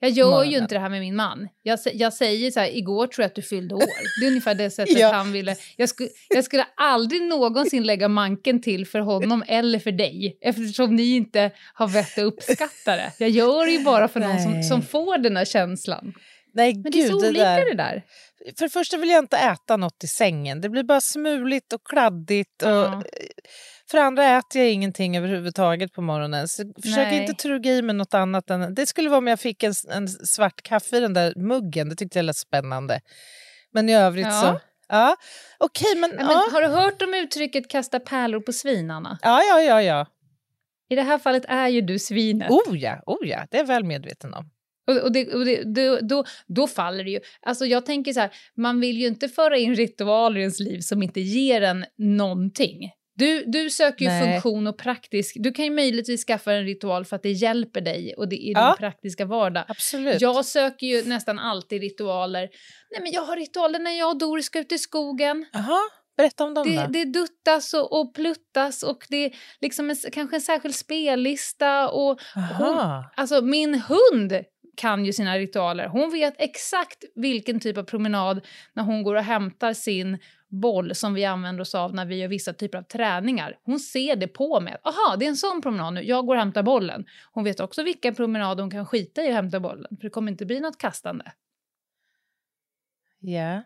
Jag 0.00 0.10
gör 0.10 0.24
ju 0.26 0.30
Morgonen. 0.30 0.62
inte 0.62 0.74
det 0.74 0.78
här 0.78 0.88
med 0.88 1.00
min 1.00 1.16
man. 1.16 1.48
Jag, 1.62 1.78
jag 1.92 2.12
säger 2.12 2.50
så 2.50 2.60
här, 2.60 2.76
igår 2.76 3.06
tror 3.06 3.22
jag 3.22 3.28
att 3.28 3.34
du 3.34 3.42
fyllde 3.42 3.74
år. 3.74 3.82
Det 4.20 4.26
är 4.26 4.28
ungefär 4.30 4.54
det 4.54 4.70
sättet 4.70 4.98
Ja. 4.98 5.12
han 5.12 5.32
ville. 5.32 5.56
Jag, 5.76 5.88
sku, 5.88 6.08
jag 6.28 6.44
skulle 6.44 6.66
aldrig 6.76 7.22
någonsin 7.22 7.82
lägga 7.82 8.08
manken 8.08 8.62
till 8.62 8.86
för 8.86 8.98
honom 9.00 9.44
eller 9.48 9.78
för 9.78 9.92
dig. 9.92 10.38
Eftersom 10.40 10.96
ni 10.96 11.16
inte 11.16 11.50
har 11.74 11.88
vett 11.88 12.18
att 12.18 12.24
uppskatta 12.24 12.96
det. 12.96 13.12
Jag 13.18 13.30
gör 13.30 13.66
det 13.66 13.72
ju 13.72 13.84
bara 13.84 14.08
för 14.08 14.20
någon 14.20 14.42
som, 14.42 14.52
Nej. 14.52 14.62
som 14.62 14.82
får 14.82 15.18
den 15.18 15.36
här 15.36 15.44
känslan. 15.44 16.14
Nej, 16.54 16.74
Men 16.74 16.92
det 16.92 17.02
är 17.02 17.08
så 17.08 17.20
det 17.20 17.28
olika 17.28 17.44
där. 17.44 17.64
det 17.64 17.74
där. 17.76 18.02
För 18.58 18.64
det 18.64 18.70
första 18.70 18.96
vill 18.96 19.08
jag 19.08 19.18
inte 19.18 19.36
äta 19.36 19.76
något 19.76 20.04
i 20.04 20.06
sängen. 20.06 20.60
Det 20.60 20.68
blir 20.68 20.82
bara 20.82 21.00
smuligt 21.00 21.72
och 21.72 21.84
kladdigt. 21.86 22.62
Och 22.62 22.68
Ja. 22.70 23.02
För 23.90 23.98
det 23.98 24.04
andra 24.04 24.38
äter 24.38 24.62
jag 24.62 24.70
ingenting 24.70 25.16
överhuvudtaget 25.16 25.92
på 25.92 26.02
morgonen. 26.02 26.48
Så 26.48 26.62
försök 26.82 26.96
Nej. 26.96 27.20
inte 27.20 27.34
truga 27.34 27.72
i 27.72 27.82
mig 27.82 27.94
något 27.94 28.14
annat. 28.14 28.50
Än, 28.50 28.74
det 28.74 28.86
skulle 28.86 29.08
vara 29.08 29.18
om 29.18 29.26
jag 29.26 29.40
fick 29.40 29.62
en, 29.62 29.72
en 29.90 30.08
svart 30.08 30.62
kaffe 30.62 30.96
i 30.96 31.00
den 31.00 31.14
där 31.14 31.32
muggen. 31.36 31.88
Det 31.88 31.96
tyckte 31.96 32.18
jag 32.18 32.24
lät 32.24 32.36
spännande. 32.36 33.00
Men 33.72 33.88
i 33.88 33.94
övrigt 33.94 34.26
Ja. 34.26 34.40
så... 34.40 34.60
Ja, 34.88 35.16
okej, 35.58 35.96
men... 35.96 36.10
Ja, 36.10 36.16
men, 36.16 36.26
ja. 36.26 36.48
Har 36.52 36.62
du 36.62 36.68
hört 36.68 37.02
om 37.02 37.14
uttrycket 37.14 37.70
kasta 37.70 38.00
pärlor 38.00 38.40
på 38.40 38.52
svinarna? 38.52 39.18
ja, 39.22 39.42
ja, 39.42 39.60
ja, 39.60 39.82
ja. 39.82 40.06
I 40.90 40.94
det 40.94 41.02
här 41.02 41.18
fallet 41.18 41.44
är 41.48 41.68
ju 41.68 41.80
du 41.80 41.98
svinet. 41.98 42.50
Oh 42.50 42.78
ja, 42.78 43.02
oh 43.06 43.28
ja, 43.28 43.46
det 43.50 43.56
är 43.56 43.60
jag 43.60 43.66
väl 43.66 43.84
medveten 43.84 44.34
om. 44.34 44.50
Och, 45.04 45.12
det, 45.12 45.34
och 45.34 45.44
det, 45.44 45.62
då, 45.62 45.98
då, 46.00 46.24
då 46.46 46.66
faller 46.66 47.04
det 47.04 47.10
ju. 47.10 47.20
Alltså 47.42 47.66
jag 47.66 47.86
tänker 47.86 48.12
så 48.12 48.20
här, 48.20 48.30
man 48.56 48.80
vill 48.80 48.96
ju 49.00 49.06
inte 49.06 49.28
föra 49.28 49.56
in 49.56 49.74
ritualer 49.74 50.38
i 50.38 50.40
ens 50.40 50.60
liv 50.60 50.80
som 50.80 51.02
inte 51.02 51.20
ger 51.20 51.62
en 51.62 51.84
någonting. 51.98 52.90
Du, 53.18 53.44
du 53.46 53.70
söker 53.70 54.04
ju 54.04 54.10
Nej. 54.10 54.32
funktion 54.32 54.66
och 54.66 54.78
praktisk. 54.78 55.36
Du 55.38 55.52
kan 55.52 55.64
ju 55.64 55.70
möjligtvis 55.70 56.24
skaffa 56.24 56.52
en 56.52 56.64
ritual 56.64 57.04
för 57.04 57.16
att 57.16 57.22
det 57.22 57.30
hjälper 57.32 57.80
dig 57.80 58.14
och 58.16 58.28
det 58.28 58.36
är 58.36 58.44
din 58.44 58.52
Ja. 58.52 58.76
praktiska 58.78 59.24
vardag. 59.24 59.64
Absolut. 59.68 60.20
Jag 60.20 60.44
söker 60.44 60.86
ju 60.86 61.04
nästan 61.04 61.38
alltid 61.38 61.80
ritualer. 61.82 62.48
Nej 62.90 63.00
men 63.02 63.12
jag 63.12 63.22
har 63.22 63.36
ritualer 63.36 63.78
när 63.78 63.98
jag 63.98 64.08
och 64.10 64.18
Doris 64.18 64.46
ska 64.46 64.58
ut 64.58 64.72
i 64.72 64.78
skogen. 64.78 65.46
Jaha, 65.52 65.78
berätta 66.16 66.44
om 66.44 66.54
dem 66.54 66.68
Det, 66.68 66.76
då. 66.82 66.86
det 66.92 67.04
duttas 67.04 67.74
och, 67.74 68.00
och 68.00 68.14
pluttas 68.14 68.82
och 68.82 69.06
det 69.08 69.24
är 69.24 69.32
liksom 69.60 69.90
en, 69.90 69.96
kanske 70.12 70.36
en 70.36 70.40
särskild 70.42 70.74
spellista. 70.74 71.88
Och 71.88 72.20
hon, 72.58 72.78
Aha. 72.78 73.12
alltså 73.16 73.40
min 73.42 73.74
hund 73.80 74.32
kan 74.76 75.04
ju 75.04 75.12
sina 75.12 75.38
ritualer. 75.38 75.86
Hon 75.88 76.10
vet 76.10 76.34
exakt 76.38 77.04
vilken 77.14 77.60
typ 77.60 77.78
av 77.78 77.82
promenad 77.82 78.46
när 78.74 78.82
hon 78.82 79.02
går 79.02 79.14
och 79.14 79.22
hämtar 79.24 79.72
sin 79.72 80.18
boll 80.48 80.94
som 80.94 81.14
vi 81.14 81.24
använder 81.24 81.62
oss 81.62 81.74
av 81.74 81.94
när 81.94 82.06
vi 82.06 82.16
gör 82.16 82.28
vissa 82.28 82.52
typer 82.52 82.78
av 82.78 82.82
träningar. 82.82 83.58
Hon 83.62 83.80
ser 83.80 84.16
det 84.16 84.28
på 84.28 84.60
mig. 84.60 84.76
Aha, 84.84 85.16
det 85.18 85.24
är 85.24 85.28
en 85.28 85.36
sån 85.36 85.62
promenad 85.62 85.94
nu. 85.94 86.02
Jag 86.02 86.26
går 86.26 86.34
och 86.34 86.40
hämtar 86.40 86.62
bollen. 86.62 87.04
Hon 87.32 87.44
vet 87.44 87.60
också 87.60 87.82
vilka 87.82 88.12
promenader 88.12 88.62
hon 88.62 88.70
kan 88.70 88.86
skita 88.86 89.22
i 89.24 89.28
att 89.28 89.34
hämta 89.34 89.60
bollen. 89.60 89.96
För 89.96 90.02
det 90.02 90.10
kommer 90.10 90.32
inte 90.32 90.46
bli 90.46 90.60
något 90.60 90.78
kastande. 90.78 91.32
Ja. 93.20 93.62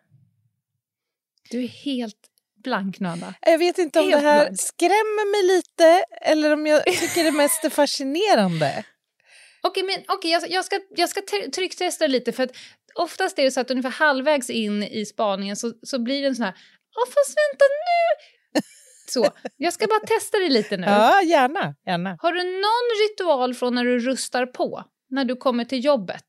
Du 1.51 1.65
är 1.65 1.69
helt 1.69 2.17
blank, 2.65 3.01
Nöda. 3.01 3.35
Jag 3.41 3.59
vet 3.59 3.79
inte 3.79 4.01
om 4.01 4.09
Helt 4.09 4.23
det 4.23 4.29
här 4.29 4.45
blank. 4.45 4.61
skrämmer 4.61 5.31
mig 5.33 5.57
lite 5.57 6.05
eller 6.23 6.53
om 6.53 6.67
jag 6.67 6.85
tycker 6.85 7.25
det 7.25 7.33
mest 7.33 7.65
är 7.65 7.71
fascinerande. 7.71 8.85
Okej, 9.63 9.83
men 9.83 9.97
okej, 10.09 10.31
jag, 10.31 10.51
jag 10.51 10.65
ska, 10.65 10.81
jag 10.91 11.09
ska 11.09 11.21
t- 11.21 11.51
trycktesta 11.51 12.07
lite 12.07 12.33
för 12.33 12.43
att 12.43 12.57
oftast 12.95 13.39
är 13.39 13.43
det 13.43 13.51
så 13.51 13.61
att 13.61 13.71
ungefär 13.71 13.91
halvvägs 13.91 14.51
in 14.51 14.83
i 14.83 15.07
spaningen 15.07 15.57
så, 15.57 15.73
så 15.83 15.99
blir 15.99 16.23
det 16.23 16.29
en 16.29 16.37
sån 16.37 16.45
här, 16.45 16.55
åh 16.97 17.07
fast 17.07 17.29
vänta 17.39 17.65
nu! 17.65 18.61
Så, 19.09 19.29
jag 19.57 19.73
ska 19.73 19.87
bara 19.87 20.01
testa 20.01 20.39
det 20.39 20.49
lite 20.49 20.77
nu. 20.77 20.87
Ja, 20.91 21.23
gärna. 21.23 21.75
gärna. 21.87 22.17
Har 22.19 22.33
du 22.33 22.43
någon 22.45 23.09
ritual 23.11 23.55
från 23.55 23.75
när 23.75 23.85
du 23.85 23.99
rustar 23.99 24.47
på, 24.47 24.85
när 25.11 25.25
du 25.25 25.37
kommer 25.37 25.65
till 25.65 25.85
jobbet? 25.85 26.25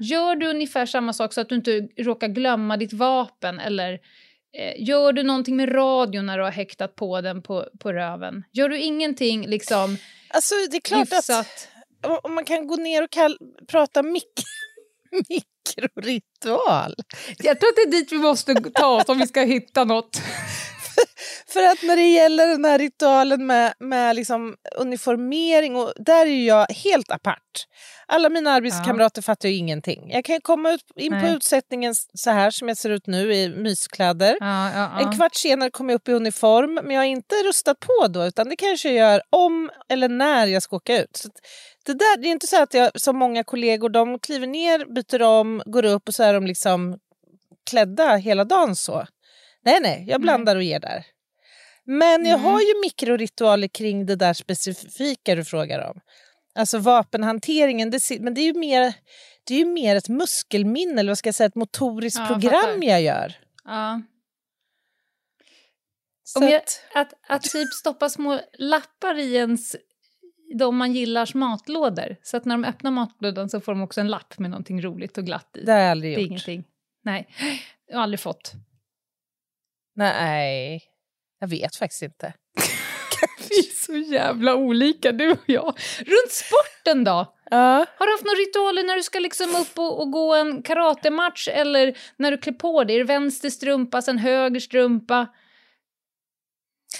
Gör 0.00 0.36
du 0.36 0.46
ungefär 0.46 0.86
samma 0.86 1.12
sak 1.12 1.32
så 1.32 1.40
att 1.40 1.48
du 1.48 1.54
inte 1.54 1.80
råkar 1.98 2.28
glömma 2.28 2.76
ditt 2.76 2.92
vapen 2.92 3.60
eller 3.60 3.92
eh, 4.58 4.74
gör 4.88 5.12
du 5.12 5.22
någonting 5.22 5.56
med 5.56 5.74
radion 5.74 6.26
när 6.26 6.38
du 6.38 6.44
har 6.44 6.50
häktat 6.50 6.96
på 6.96 7.20
den 7.20 7.42
på, 7.42 7.68
på 7.80 7.92
röven? 7.92 8.44
Gör 8.52 8.68
du 8.68 8.78
ingenting 8.78 9.46
liksom 9.46 9.96
Alltså, 10.28 10.54
det 10.70 10.76
är 10.76 10.80
klart 10.80 11.00
hyfsat? 11.12 11.46
att 11.46 11.68
om- 12.24 12.34
man 12.34 12.44
kan 12.44 12.66
gå 12.66 12.76
ner 12.76 13.02
och 13.02 13.08
prata 13.68 14.02
mick 14.02 14.32
Mikroritual. 15.28 16.94
Jag 17.38 17.60
tror 17.60 17.68
att 17.68 17.76
det 17.76 17.82
är 17.82 17.90
dit 17.90 18.12
vi 18.12 18.18
måste 18.18 18.54
ta 18.54 18.86
oss 18.86 19.08
om 19.08 19.18
vi 19.18 19.26
ska 19.26 19.40
hitta 19.40 19.84
något. 19.84 20.20
För 21.46 21.62
att 21.62 21.82
när 21.82 21.96
det 21.96 22.08
gäller 22.08 22.46
den 22.46 22.64
här 22.64 22.78
ritualen 22.78 23.46
med, 23.46 23.74
med 23.78 24.16
liksom 24.16 24.56
uniformering, 24.76 25.76
och, 25.76 25.92
där 25.96 26.26
är 26.26 26.46
jag 26.46 26.66
helt 26.70 27.10
apart. 27.10 27.66
Alla 28.06 28.28
mina 28.28 28.50
arbetskamrater 28.50 29.22
fattar 29.22 29.48
ju 29.48 29.54
ingenting. 29.54 30.10
Jag 30.10 30.24
kan 30.24 30.40
komma 30.40 30.70
ut, 30.70 30.84
in 30.96 31.12
på 31.12 31.18
Nej. 31.18 31.34
utsättningen 31.34 31.94
så 32.14 32.30
här 32.30 32.50
som 32.50 32.68
jag 32.68 32.76
ser 32.76 32.90
ut 32.90 33.06
nu 33.06 33.34
i 33.34 33.48
myskläder. 33.48 34.36
Ja, 34.40 34.70
ja, 34.74 34.90
ja. 34.94 35.00
En 35.00 35.16
kvart 35.16 35.34
senare 35.34 35.70
kommer 35.70 35.92
jag 35.92 35.98
upp 35.98 36.08
i 36.08 36.12
uniform, 36.12 36.74
men 36.74 36.90
jag 36.90 37.00
har 37.00 37.06
inte 37.06 37.34
rustat 37.34 37.80
på 37.80 38.08
då, 38.08 38.24
utan 38.24 38.48
det 38.48 38.56
kanske 38.56 38.88
jag 38.88 39.12
gör 39.12 39.22
om 39.30 39.70
eller 39.88 40.08
när 40.08 40.46
jag 40.46 40.62
ska 40.62 40.76
åka 40.76 41.02
ut. 41.02 41.16
Så 41.16 41.28
det, 41.86 41.92
där, 41.94 42.16
det 42.16 42.28
är 42.28 42.32
inte 42.32 42.46
så 42.46 42.62
att 42.62 42.74
jag, 42.74 43.00
som 43.00 43.16
många 43.16 43.44
kollegor, 43.44 43.88
de 43.88 44.18
kliver 44.18 44.46
ner, 44.46 44.84
byter 44.94 45.22
om, 45.22 45.62
går 45.66 45.84
upp 45.84 46.08
och 46.08 46.14
så 46.14 46.22
är 46.22 46.34
de 46.34 46.46
liksom 46.46 46.98
klädda 47.70 48.16
hela 48.16 48.44
dagen 48.44 48.76
så. 48.76 49.06
Nej, 49.64 49.78
nej, 49.82 50.04
jag 50.08 50.20
blandar 50.20 50.56
och 50.56 50.62
ger 50.62 50.80
där. 50.80 51.06
Men 51.84 52.26
jag 52.26 52.38
har 52.38 52.60
ju 52.60 52.80
mikroritualer 52.82 53.68
kring 53.68 54.06
det 54.06 54.16
där 54.16 54.34
specifika 54.34 55.34
du 55.34 55.44
frågar 55.44 55.90
om. 55.90 56.00
Alltså 56.54 56.78
vapenhanteringen, 56.78 57.90
det, 57.90 58.20
men 58.20 58.34
det 58.34 58.40
är 58.40 58.44
ju 58.46 58.54
mer, 58.58 58.94
det 59.44 59.54
är 59.54 59.58
ju 59.58 59.64
mer 59.64 59.96
ett 59.96 60.08
muskelminne, 60.08 61.00
eller 61.00 61.10
vad 61.10 61.18
ska 61.18 61.28
jag 61.28 61.34
säga, 61.34 61.46
ett 61.46 61.54
motoriskt 61.54 62.18
Ja, 62.20 62.26
program 62.26 62.52
fattar. 62.60 62.82
jag 62.82 63.02
gör. 63.02 63.38
Ja. 63.64 64.02
Om 66.36 66.48
jag, 66.48 66.62
att, 66.94 67.12
att 67.28 67.42
typ 67.42 67.72
stoppa 67.72 68.08
små 68.08 68.40
lappar 68.58 69.18
i 69.18 69.34
ens 69.34 69.76
de 70.54 70.76
man 70.76 70.92
gillars 70.92 71.34
matlådor. 71.34 72.16
Så 72.22 72.36
att 72.36 72.44
när 72.44 72.54
de 72.54 72.64
öppnar 72.64 72.90
matlådan 72.90 73.48
så 73.48 73.60
får 73.60 73.72
de 73.72 73.82
också 73.82 74.00
en 74.00 74.08
lapp 74.08 74.38
med 74.38 74.50
någonting 74.50 74.82
roligt 74.82 75.18
och 75.18 75.24
glatt 75.24 75.56
i. 75.56 75.64
Det 75.64 75.72
har 75.72 75.78
jag 75.78 75.90
aldrig 75.90 76.16
det 76.16 76.20
gjort. 76.20 76.30
ingenting. 76.30 76.64
Nej, 77.04 77.28
jag 77.86 77.96
har 77.96 78.02
aldrig 78.02 78.20
fått. 78.20 78.52
Nej, 79.94 80.82
jag 81.40 81.48
vet 81.48 81.76
faktiskt 81.76 82.02
inte. 82.02 82.32
Vi 83.50 83.58
är 83.58 83.74
så 83.74 83.96
jävla 83.96 84.54
olika 84.54 85.12
du 85.12 85.30
och 85.32 85.38
jag. 85.46 85.74
Runt 85.98 86.30
sporten 86.30 87.04
då? 87.04 87.34
Ja. 87.50 87.86
Har 87.98 88.06
du 88.06 88.12
haft 88.12 88.24
några 88.24 88.36
ritualer 88.36 88.84
när 88.84 88.96
du 88.96 89.02
ska 89.02 89.18
liksom 89.18 89.56
upp 89.56 89.78
och, 89.78 90.00
och 90.00 90.10
gå 90.10 90.34
en 90.34 90.62
karatematch 90.62 91.48
eller 91.48 91.98
när 92.16 92.30
du 92.30 92.38
klär 92.38 92.52
på 92.52 92.84
dig? 92.84 92.96
Är 92.96 92.98
det 92.98 93.04
vänster 93.04 93.50
strumpa, 93.50 94.02
sen 94.02 94.18
höger 94.18 94.60
strumpa? 94.60 95.26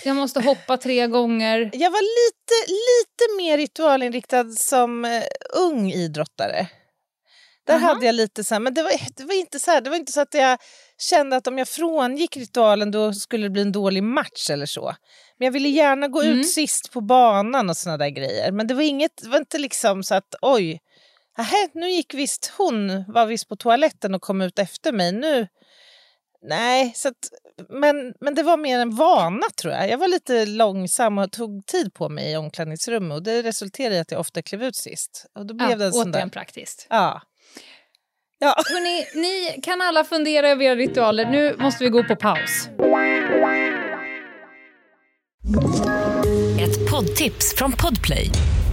Jag 0.04 0.16
måste 0.16 0.40
hoppa 0.40 0.76
tre 0.76 1.06
gånger. 1.06 1.70
Jag 1.72 1.90
var 1.90 2.00
lite, 2.02 2.72
lite 2.72 3.36
mer 3.36 3.56
ritualinriktad 3.58 4.50
som 4.50 5.04
eh, 5.04 5.22
ung 5.56 5.90
idrottare. 5.92 6.66
Där 7.66 7.74
Aha. 7.74 7.86
hade 7.86 8.06
jag 8.06 8.14
lite 8.14 8.44
så 8.44 8.54
här, 8.54 8.60
men 8.60 8.74
det 8.74 8.82
var, 8.82 8.92
det 9.16 9.24
var 9.24 9.34
inte 9.34 9.58
så 9.60 9.70
här, 9.70 9.80
det 9.80 9.90
var 9.90 9.96
inte 9.96 10.12
så 10.12 10.20
att 10.20 10.34
jag 10.34 10.58
kände 10.98 11.36
att 11.36 11.46
om 11.46 11.58
jag 11.58 11.68
frångick 11.68 12.36
ritualen 12.36 12.90
då 12.90 13.12
skulle 13.12 13.46
det 13.46 13.50
bli 13.50 13.62
en 13.62 13.72
dålig 13.72 14.02
match 14.02 14.50
eller 14.50 14.66
så. 14.66 14.94
Men 15.38 15.44
jag 15.46 15.52
ville 15.52 15.68
gärna 15.68 16.08
gå 16.08 16.22
Mm. 16.22 16.40
ut 16.40 16.50
sist 16.50 16.92
på 16.92 17.00
banan 17.00 17.70
och 17.70 17.76
såna 17.76 17.96
där 17.96 18.08
grejer. 18.08 18.52
Men 18.52 18.66
det 18.66 18.74
var 18.74 18.82
inget, 18.82 19.22
det 19.22 19.28
var 19.28 19.38
inte 19.38 19.58
liksom 19.58 20.02
så 20.02 20.14
att 20.14 20.34
oj, 20.42 20.80
Nähä, 21.38 21.68
nu 21.74 21.90
gick 21.90 22.14
visst 22.14 22.52
hon, 22.58 23.04
var 23.08 23.26
visst 23.26 23.48
på 23.48 23.56
toaletten 23.56 24.14
och 24.14 24.22
kom 24.22 24.40
ut 24.40 24.58
efter 24.58 24.92
mig. 24.92 25.12
Nu, 25.12 25.46
nej, 26.42 26.92
så 26.94 27.08
att, 27.08 27.14
men, 27.68 28.14
men 28.20 28.34
det 28.34 28.42
var 28.42 28.56
mer 28.56 28.78
en 28.78 28.94
vana 28.96 29.46
tror 29.60 29.74
jag. 29.74 29.88
Jag 29.90 29.98
var 29.98 30.08
lite 30.08 30.46
långsam 30.46 31.18
och 31.18 31.32
tog 31.32 31.66
tid 31.66 31.94
på 31.94 32.08
mig 32.08 32.32
i 32.32 32.36
omklädningsrummet 32.36 33.14
och 33.16 33.22
det 33.22 33.42
resulterade 33.42 33.96
i 33.96 33.98
att 33.98 34.10
jag 34.10 34.20
ofta 34.20 34.42
klev 34.42 34.62
ut 34.62 34.76
sist. 34.76 35.26
Och 35.38 35.46
då 35.46 35.54
blev 35.54 35.70
Ja, 35.70 35.76
det 35.76 35.84
en 35.84 35.92
sån 35.92 36.10
återigen 36.10 36.28
där... 36.28 36.32
praktiskt. 36.32 36.86
Ja. 36.90 37.22
Ja. 38.38 38.54
Hörrni, 38.56 39.06
ni 39.14 39.60
kan 39.62 39.80
alla 39.82 40.04
fundera 40.04 40.48
över 40.48 40.64
era 40.64 40.74
ritualer. 40.74 41.30
Nu 41.30 41.56
måste 41.58 41.84
vi 41.84 41.90
gå 41.90 42.04
på 42.04 42.16
paus. 42.16 42.68
Ett 46.60 46.90
poddtips 46.90 47.54
från 47.56 47.72
Podplay. 47.72 48.30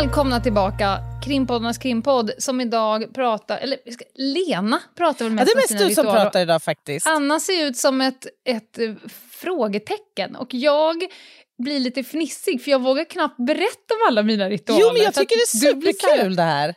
Välkomna 0.00 0.40
tillbaka, 0.40 0.98
Krimpoddarnas 1.24 1.78
krimpodd 1.78 2.30
som 2.38 2.60
idag 2.60 3.14
pratar, 3.14 3.58
eller 3.58 3.78
Lena 4.14 4.80
pratar 4.96 5.24
väl 5.24 5.32
Ja, 5.32 5.34
mest 5.34 5.46
det 5.46 5.52
är 5.52 5.56
mest 5.56 5.68
du 5.68 5.94
som 5.94 6.04
ritualer. 6.04 6.24
pratar 6.24 6.40
idag 6.40 6.62
faktiskt. 6.62 7.06
Anna 7.06 7.40
ser 7.40 7.66
ut 7.66 7.76
som 7.76 8.00
ett, 8.00 8.26
ett 8.44 8.78
eh, 8.78 8.94
frågetecken 9.30 10.36
och 10.36 10.54
jag 10.54 10.96
blir 11.58 11.80
lite 11.80 12.00
fnissig 12.00 12.62
för 12.62 12.70
jag 12.70 12.82
vågar 12.82 13.04
knappt 13.04 13.36
berätta 13.36 13.94
om 13.94 14.08
alla 14.08 14.22
mina 14.22 14.50
ritualer. 14.50 14.82
Jo, 14.82 14.92
men 14.92 15.02
jag 15.02 15.14
tycker 15.14 15.36
det 15.36 15.42
är 15.42 15.72
superkul 15.72 16.36
det 16.36 16.42
här. 16.42 16.74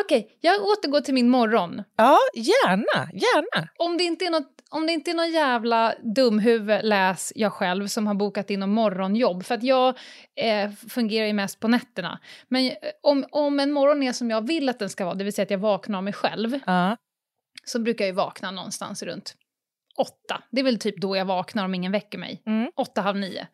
Okej, 0.00 0.38
jag 0.40 0.62
återgår 0.62 1.00
till 1.00 1.14
min 1.14 1.30
morgon. 1.30 1.82
Ja, 1.96 2.18
gärna, 2.34 3.10
gärna. 3.12 3.68
Om 3.76 3.98
det 3.98 4.04
inte 4.04 4.24
är 4.24 4.30
något 4.30 4.55
om 4.76 4.86
det 4.86 4.92
inte 4.92 5.10
är 5.10 5.14
någon 5.14 5.32
jävla 5.32 5.94
dumhuvud, 6.14 6.80
läs 6.84 7.32
jag 7.36 7.52
själv, 7.52 7.86
som 7.86 8.06
har 8.06 8.14
bokat 8.14 8.50
in 8.50 8.60
någon 8.60 8.70
morgonjobb. 8.70 9.44
För 9.44 9.54
att 9.54 9.62
jag 9.62 9.98
eh, 10.36 10.70
fungerar 10.70 11.26
ju 11.26 11.32
mest 11.32 11.60
på 11.60 11.68
nätterna. 11.68 12.20
Men 12.48 12.66
eh, 12.66 12.72
om, 13.02 13.24
om 13.30 13.60
en 13.60 13.72
morgon 13.72 14.02
är 14.02 14.12
som 14.12 14.30
jag 14.30 14.46
vill 14.46 14.68
att 14.68 14.78
den 14.78 14.90
ska 14.90 15.04
vara, 15.04 15.14
det 15.14 15.24
vill 15.24 15.32
säga 15.32 15.44
att 15.44 15.50
jag 15.50 15.58
vaknar 15.58 15.98
av 15.98 16.04
mig 16.04 16.12
själv, 16.12 16.58
Ja. 16.66 16.96
så 17.64 17.78
brukar 17.78 18.04
jag 18.04 18.10
ju 18.10 18.16
vakna 18.16 18.50
någonstans 18.50 19.02
runt 19.02 19.34
åtta. 19.96 20.42
Det 20.50 20.60
är 20.60 20.64
väl 20.64 20.78
typ 20.78 21.00
då 21.00 21.16
jag 21.16 21.24
vaknar 21.24 21.64
om 21.64 21.74
ingen 21.74 21.92
väcker 21.92 22.18
mig. 22.18 22.42
Mm. 22.46 22.70
Åtta, 22.76 23.00
halv 23.00 23.16
nio. 23.16 23.46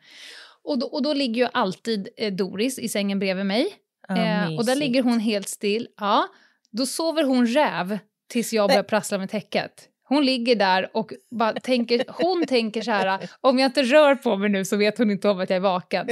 Och 0.65 0.79
då, 0.79 0.87
och 0.87 1.03
då 1.03 1.13
ligger 1.15 1.43
ju 1.43 1.49
alltid 1.53 2.09
eh, 2.17 2.33
Doris 2.33 2.79
i 2.79 2.89
sängen 2.89 3.19
bredvid 3.19 3.47
mig. 3.47 3.75
Eh, 4.09 4.57
och 4.59 4.67
där 4.67 4.77
ligger 4.77 5.03
hon 5.03 5.21
helt 5.21 5.49
still. 5.49 5.89
Ja, 5.97 6.29
då 6.71 6.87
sover 6.87 7.25
hon 7.25 7.47
räv 7.47 7.99
tills 8.29 8.53
jag 8.53 8.71
börjar 8.71 8.83
prassla 8.83 9.19
med 9.19 9.31
täcket. 9.31 9.89
Hon 10.05 10.25
ligger 10.25 10.57
där 10.57 10.91
och 10.97 11.13
bara 11.31 11.53
tänker, 11.53 12.05
hon 12.09 12.47
tänker 12.47 12.83
så 12.83 12.91
här, 12.91 13.29
om 13.41 13.59
jag 13.59 13.69
inte 13.69 13.83
rör 13.83 14.15
på 14.15 14.37
mig 14.37 14.49
nu 14.51 14.65
så 14.65 14.77
vet 14.77 14.99
hon 14.99 15.11
inte 15.11 15.29
om 15.29 15.41
att 15.41 15.51
jag 15.51 15.57
är 15.57 15.61
vaken. 15.61 16.09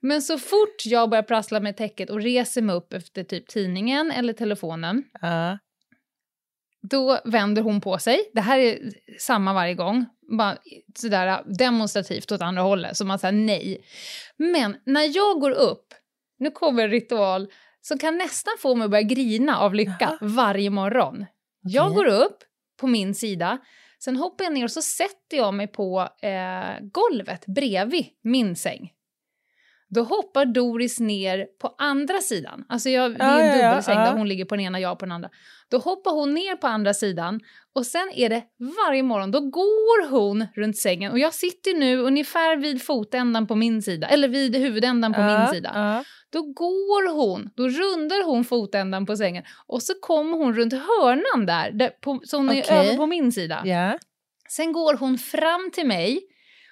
Men 0.00 0.22
så 0.22 0.38
fort 0.38 0.86
jag 0.86 1.10
börjar 1.10 1.22
prassla 1.22 1.60
med 1.60 1.76
täcket 1.76 2.10
och 2.10 2.22
reser 2.22 2.62
mig 2.62 2.76
upp 2.76 2.92
efter 2.92 3.24
typ 3.24 3.48
tidningen 3.48 4.10
eller 4.10 4.32
telefonen, 4.32 5.04
Ja. 5.20 5.58
då 6.82 7.18
vänder 7.24 7.62
hon 7.62 7.80
på 7.80 7.98
sig. 7.98 8.30
Det 8.34 8.40
här 8.40 8.58
är 8.58 8.78
samma 9.18 9.52
varje 9.52 9.74
gång. 9.74 10.06
Bara 10.38 10.56
sådär 10.94 11.42
demonstrativt 11.58 12.32
åt 12.32 12.40
andra 12.42 12.62
hållet. 12.62 12.96
Så 12.96 13.04
man 13.04 13.18
säger 13.18 13.32
nej. 13.32 13.84
Men 14.36 14.76
när 14.86 15.16
jag 15.16 15.40
går 15.40 15.50
upp, 15.50 15.94
nu 16.38 16.50
kommer 16.50 16.82
en 16.84 16.90
ritual 16.90 17.48
som 17.80 17.98
kan 17.98 18.18
nästan 18.18 18.54
få 18.58 18.74
mig 18.74 18.84
att 18.84 18.90
börja 18.90 19.02
grina 19.02 19.58
av 19.58 19.74
lycka 19.74 20.18
varje 20.20 20.70
morgon. 20.70 21.26
Jag 21.62 21.94
går 21.94 22.06
upp 22.06 22.38
på 22.80 22.86
min 22.86 23.14
sida, 23.14 23.58
sen 24.04 24.16
hoppar 24.16 24.44
jag 24.44 24.52
ner 24.52 24.64
och 24.64 24.70
så 24.70 24.82
sätter 24.82 25.36
jag 25.36 25.54
mig 25.54 25.66
på 25.66 26.08
eh, 26.22 26.80
golvet 26.80 27.46
bredvid 27.46 28.06
min 28.22 28.56
säng. 28.56 28.92
Då 29.94 30.02
hoppar 30.02 30.44
Doris 30.44 31.00
ner 31.00 31.46
på 31.60 31.74
andra 31.78 32.18
sidan. 32.18 32.64
Alltså 32.68 32.88
jag, 32.90 33.18
det 33.18 33.24
är 33.24 33.40
en 33.40 33.58
dubbelsäng 33.58 33.96
där 33.96 34.12
hon 34.12 34.28
ligger 34.28 34.44
på 34.44 34.56
den 34.56 34.64
ena, 34.64 34.80
jag 34.80 34.98
på 34.98 35.04
den 35.04 35.12
andra. 35.12 35.30
Då 35.70 35.78
hoppar 35.78 36.10
hon 36.10 36.34
ner 36.34 36.56
på 36.56 36.66
andra 36.66 36.94
sidan 36.94 37.40
och 37.74 37.86
sen 37.86 38.12
är 38.14 38.28
det 38.28 38.42
varje 38.86 39.02
morgon, 39.02 39.30
då 39.30 39.40
går 39.40 40.10
hon 40.10 40.46
runt 40.54 40.76
sängen 40.78 41.12
och 41.12 41.18
jag 41.18 41.34
sitter 41.34 41.78
nu 41.78 41.98
ungefär 41.98 42.56
vid 42.56 42.82
fotändan 42.82 43.46
på 43.46 43.54
min 43.54 43.82
sida, 43.82 44.06
eller 44.08 44.28
vid 44.28 44.56
huvudändan 44.56 45.14
på 45.14 45.20
min 45.20 45.46
sida. 45.48 46.04
Då 46.30 46.42
går 46.42 47.12
hon, 47.12 47.50
då 47.54 47.68
rundar 47.68 48.24
hon 48.24 48.44
fotändan 48.44 49.06
på 49.06 49.16
sängen 49.16 49.44
och 49.66 49.82
så 49.82 49.94
kommer 49.94 50.36
hon 50.36 50.54
runt 50.54 50.72
hörnan 50.72 51.46
där, 51.46 51.70
där 51.70 51.88
på, 51.88 52.20
så 52.24 52.36
hon 52.36 52.50
är 52.50 52.62
Okej. 52.62 52.78
över 52.78 52.96
på 52.96 53.06
min 53.06 53.32
sida. 53.32 53.62
Ja. 53.64 53.98
Sen 54.48 54.72
går 54.72 54.94
hon 54.94 55.18
fram 55.18 55.70
till 55.74 55.86
mig 55.86 56.20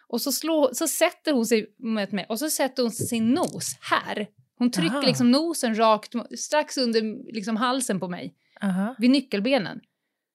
och 0.09 0.21
så, 0.21 0.33
slår, 0.33 0.71
så 0.73 0.89
sätter 0.89 1.33
hon 1.33 1.47
sig 1.47 1.75
med 1.79 2.13
mig 2.13 2.27
och 2.29 2.39
så 2.39 2.51
sätter 2.51 2.83
hon 2.83 2.93
sin 2.93 3.31
nos 3.31 3.77
här. 3.81 4.27
Hon 4.59 4.71
trycker 4.71 4.97
Aha. 4.97 5.07
liksom 5.07 5.31
nosen 5.31 5.79
rakt 5.79 6.13
strax 6.39 6.79
under 6.79 7.33
liksom 7.33 7.57
halsen 7.57 8.01
på 8.01 8.09
mig, 8.09 8.35
Aha. 8.63 8.95
vid 8.99 9.11
nyckelbenen. 9.11 9.81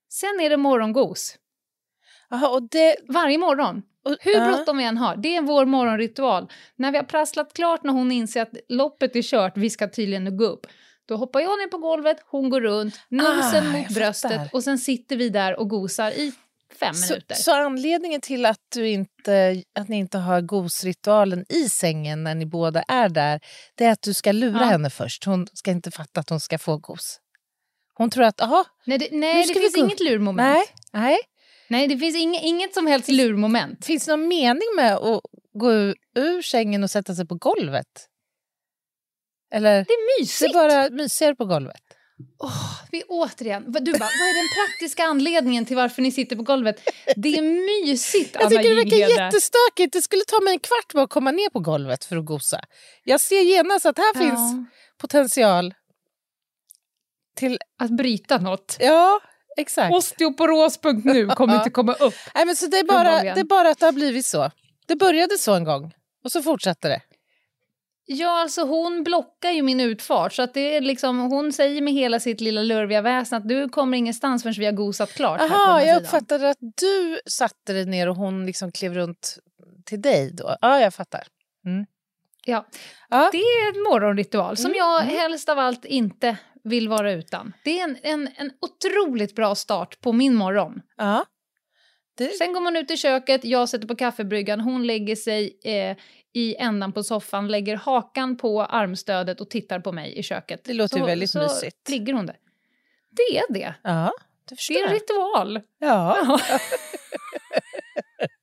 Sen 0.09 0.39
är 0.39 0.49
det 0.49 0.57
morgongos. 0.57 1.37
Aha, 2.31 2.47
och 2.47 2.69
det, 2.69 2.95
Varje 3.07 3.37
morgon. 3.37 3.81
Och, 4.05 4.15
Hur 4.19 4.33
ja. 4.33 4.47
bråttom 4.47 4.77
vi 4.77 4.83
än 4.83 4.97
har. 4.97 5.15
Det 5.15 5.35
är 5.35 5.41
vår 5.41 5.65
morgonritual. 5.65 6.51
När 6.75 6.91
vi 6.91 6.97
har 6.97 7.05
prasslat 7.05 7.53
klart, 7.53 7.83
när 7.83 7.93
hon 7.93 8.11
inser 8.11 8.41
att 8.41 8.51
loppet 8.69 9.15
är 9.15 9.21
kört, 9.21 9.53
vi 9.57 9.69
ska 9.69 9.87
tydligen 9.89 10.37
gå 10.37 10.45
upp. 10.45 10.67
Då 11.05 11.15
hoppar 11.15 11.39
jag 11.39 11.49
ner 11.59 11.67
på 11.67 11.77
golvet, 11.77 12.17
hon 12.25 12.49
går 12.49 12.61
runt, 12.61 12.99
nosen 13.09 13.67
Ah, 13.67 13.71
mot 13.77 13.89
bröstet 13.89 14.31
fattar. 14.31 14.49
och 14.53 14.63
sen 14.63 14.77
sitter 14.77 15.15
vi 15.17 15.29
där 15.29 15.59
och 15.59 15.69
gosar 15.69 16.11
i 16.11 16.33
fem 16.79 16.93
Så, 16.93 17.13
minuter. 17.13 17.35
så 17.35 17.51
anledningen 17.53 18.21
till 18.21 18.45
att, 18.45 18.59
du 18.75 18.87
inte, 18.89 19.63
att 19.79 19.87
ni 19.89 19.97
inte 19.97 20.17
har 20.17 20.41
gosritualen 20.41 21.45
i 21.49 21.69
sängen 21.69 22.23
när 22.23 22.35
ni 22.35 22.45
båda 22.45 22.83
är 22.87 23.09
där, 23.09 23.39
det 23.75 23.85
är 23.85 23.91
att 23.91 24.01
du 24.01 24.13
ska 24.13 24.31
lura 24.31 24.59
Ja. 24.59 24.65
henne 24.65 24.89
först. 24.89 25.25
Hon 25.25 25.47
ska 25.53 25.71
inte 25.71 25.91
fatta 25.91 26.19
att 26.19 26.29
hon 26.29 26.39
ska 26.39 26.57
få 26.57 26.77
gos. 26.77 27.19
Hon 27.93 28.09
tror 28.09 28.23
att, 28.23 28.35
jaha, 28.37 28.65
nej, 28.85 28.97
det, 28.97 29.07
nej 29.11 29.47
det 29.47 29.53
finns 29.53 29.75
gå. 29.75 29.81
inget 29.85 29.99
lurmoment. 29.99 30.47
nej, 30.47 30.63
nej. 31.03 31.17
Nej, 31.73 31.87
det 31.87 31.97
finns 31.97 32.15
inget, 32.15 32.43
inget 32.43 32.73
som 32.73 32.87
helst 32.87 33.09
lurmoment. 33.09 33.85
Finns 33.85 34.05
det 34.05 34.11
någon 34.15 34.27
mening 34.27 34.67
med 34.75 34.95
att 34.95 35.21
gå 35.53 35.71
ur, 36.15 36.41
sängen 36.41 36.83
och 36.83 36.91
sätta 36.91 37.15
sig 37.15 37.27
på 37.27 37.35
golvet? 37.35 38.07
Eller 39.53 39.71
Det 39.71 39.77
är 39.79 39.85
det 39.85 39.93
är 39.93 40.21
mysigt. 40.21 40.53
bara 40.53 40.89
mysigare 40.89 41.35
på 41.35 41.45
golvet? 41.45 41.81
Vi 42.91 43.03
återigen, 43.03 43.63
du 43.63 43.91
bara, 43.91 43.99
vad 43.99 44.27
är 44.29 44.41
den 44.41 44.65
praktiska 44.67 45.03
anledningen 45.03 45.65
till 45.65 45.75
varför 45.75 46.01
ni 46.01 46.11
sitter 46.11 46.35
på 46.35 46.43
golvet? 46.43 46.89
Det 47.15 47.37
är 47.37 47.41
mysigt, 47.41 48.33
Jag 48.33 48.41
Anna 48.43 48.49
tycker 48.49 48.69
det 48.69 48.75
verkar 48.75 49.23
jättestökigt. 49.23 49.93
Det 49.93 50.01
skulle 50.01 50.23
ta 50.27 50.39
mig 50.39 50.53
en 50.53 50.59
kvart 50.59 50.93
bara 50.93 51.03
att 51.03 51.09
komma 51.09 51.31
ner 51.31 51.49
på 51.49 51.59
golvet 51.59 52.05
för 52.05 52.17
att 52.17 52.25
gosa. 52.25 52.61
Jag 53.03 53.21
ser 53.21 53.41
genast 53.41 53.85
att 53.85 53.97
här 53.97 54.13
finns 54.19 54.53
Ja, 54.53 54.65
potential 54.97 55.73
till... 57.35 57.57
att 57.79 57.91
bryta 57.91 58.37
något. 58.37 58.77
Ja, 58.79 59.19
exakt. 59.57 59.95
Osteoporos.nu 59.95 61.27
kommer 61.27 61.55
inte 61.55 61.69
komma 61.69 61.93
upp. 61.93 62.13
Nej, 62.35 62.45
men 62.45 62.55
så 62.55 62.67
det, 62.67 62.77
är 62.77 62.83
bara, 62.83 63.21
det 63.21 63.39
är 63.39 63.43
bara 63.43 63.69
att 63.69 63.79
det 63.79 63.85
har 63.85 63.93
blivit 63.93 64.25
så. 64.25 64.51
Det 64.87 64.95
började 64.95 65.37
så 65.37 65.53
en 65.53 65.63
gång 65.63 65.93
och 66.23 66.31
så 66.31 66.41
fortsatte 66.41 66.87
det. 66.87 67.01
Ja, 68.05 68.41
alltså 68.41 68.61
hon 68.65 69.03
blockar 69.03 69.51
ju 69.51 69.61
min 69.61 69.79
utfart. 69.79 70.33
Så 70.33 70.41
att 70.41 70.53
det 70.53 70.75
är 70.75 70.81
liksom, 70.81 71.19
hon 71.19 71.53
säger 71.53 71.81
med 71.81 71.93
hela 71.93 72.19
sitt 72.19 72.41
lilla 72.41 72.61
lurviga 72.61 73.01
väsen 73.01 73.37
att 73.37 73.49
du 73.49 73.69
kommer 73.69 73.97
ingenstans 73.97 74.43
förrän 74.43 74.55
vi 74.57 74.65
har 74.65 74.71
gosat 74.73 75.13
klart. 75.13 75.39
här 75.39 75.47
på 75.47 75.53
den 75.53 75.61
Jaha, 75.61 75.79
här 75.79 75.87
jag 75.87 76.01
uppfattade 76.01 76.49
att 76.49 76.57
du 76.59 77.19
satte 77.25 77.73
dig 77.73 77.85
ner 77.85 78.09
och 78.09 78.15
hon 78.15 78.45
liksom 78.45 78.71
klev 78.71 78.93
runt 78.93 79.37
till 79.85 80.01
dig 80.01 80.31
då. 80.33 80.55
Ja, 80.61 80.79
jag 80.79 80.93
fattar. 80.93 81.23
Ja. 82.45 82.65
Ja. 83.09 83.29
Det 83.31 83.37
är 83.37 83.75
en 83.75 83.83
morgonritual 83.83 84.57
som 84.57 84.65
Mm, 84.65 84.77
jag 84.77 84.99
helst 84.99 85.49
av 85.49 85.59
allt 85.59 85.85
inte 85.85 86.37
vill 86.63 86.89
vara 86.89 87.11
utan. 87.11 87.53
Det 87.63 87.79
är 87.79 87.83
en, 87.83 87.97
en, 88.03 88.29
en 88.35 88.51
otroligt 88.61 89.35
bra 89.35 89.55
start 89.55 90.01
på 90.01 90.13
min 90.13 90.35
morgon. 90.35 90.81
Ja. 90.97 91.25
Det, 92.17 92.27
Sen 92.27 92.53
går 92.53 92.61
man 92.61 92.75
ut 92.75 92.91
i 92.91 92.97
köket, 92.97 93.45
jag 93.45 93.69
sätter 93.69 93.87
på 93.87 93.95
kaffebryggan, 93.95 94.59
hon 94.59 94.87
lägger 94.87 95.15
sig 95.15 95.59
eh, 95.63 95.97
i 96.33 96.55
ändan 96.55 96.93
på 96.93 97.03
soffan, 97.03 97.47
lägger 97.47 97.75
hakan 97.75 98.37
på 98.37 98.63
armstödet 98.63 99.41
och 99.41 99.49
tittar 99.49 99.79
på 99.79 99.91
mig 99.91 100.17
i 100.17 100.23
köket. 100.23 100.63
Det 100.63 100.73
låter 100.73 100.99
så, 100.99 101.05
väldigt 101.05 101.29
så 101.29 101.39
mysigt. 101.39 101.89
ligger 101.89 102.13
hon 102.13 102.25
där. 102.25 102.37
Det 103.09 103.37
är 103.37 103.53
det. 103.53 103.75
ja, 103.83 104.11
det 104.49 104.55
Det 104.67 104.79
är 104.79 104.87
en 104.87 104.93
ritual. 104.93 105.61
Ja. 105.79 106.39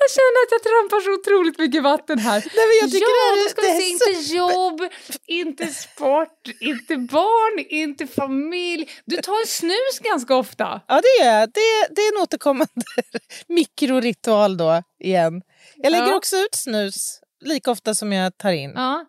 Jag 0.00 0.10
känner 0.16 0.38
att 0.44 0.50
jag 0.50 0.62
trampar 0.62 1.00
så 1.00 1.12
otroligt 1.20 1.58
mycket 1.58 1.82
vatten 1.82 2.18
här. 2.18 2.32
Nej, 2.56 2.66
men 2.68 2.76
jag 2.82 2.90
tycker 2.90 3.06
ja, 3.06 3.34
det, 3.36 3.40
är- 3.40 3.48
ska 3.48 3.60
det 3.60 3.68
är 3.68 3.80
se, 3.80 3.98
så- 4.04 4.10
inte 4.10 4.34
jobb, 4.34 4.80
inte 5.26 5.66
sport, 5.66 6.42
inte 6.60 6.96
barn, 6.96 7.64
inte 7.68 8.06
familj. 8.06 8.90
Du 9.04 9.16
tar 9.16 9.40
en 9.40 9.46
snus 9.46 9.98
ganska 10.02 10.34
ofta. 10.36 10.80
Ja, 10.88 11.00
det 11.02 11.24
är 11.24 11.40
jag. 11.40 11.48
det. 11.48 11.94
Det 11.94 12.00
är 12.00 12.16
en 12.16 12.22
återkommande 12.22 12.72
mikroritual 13.48 14.56
då 14.56 14.82
igen. 15.04 15.42
Jag 15.76 15.90
lägger 15.92 16.06
Ja. 16.08 16.14
också 16.16 16.36
ut 16.36 16.54
snus 16.54 17.20
lika 17.44 17.70
ofta 17.70 17.94
som 17.94 18.12
jag 18.12 18.38
tar 18.38 18.50
in. 18.52 18.72
Ja. 18.74 19.04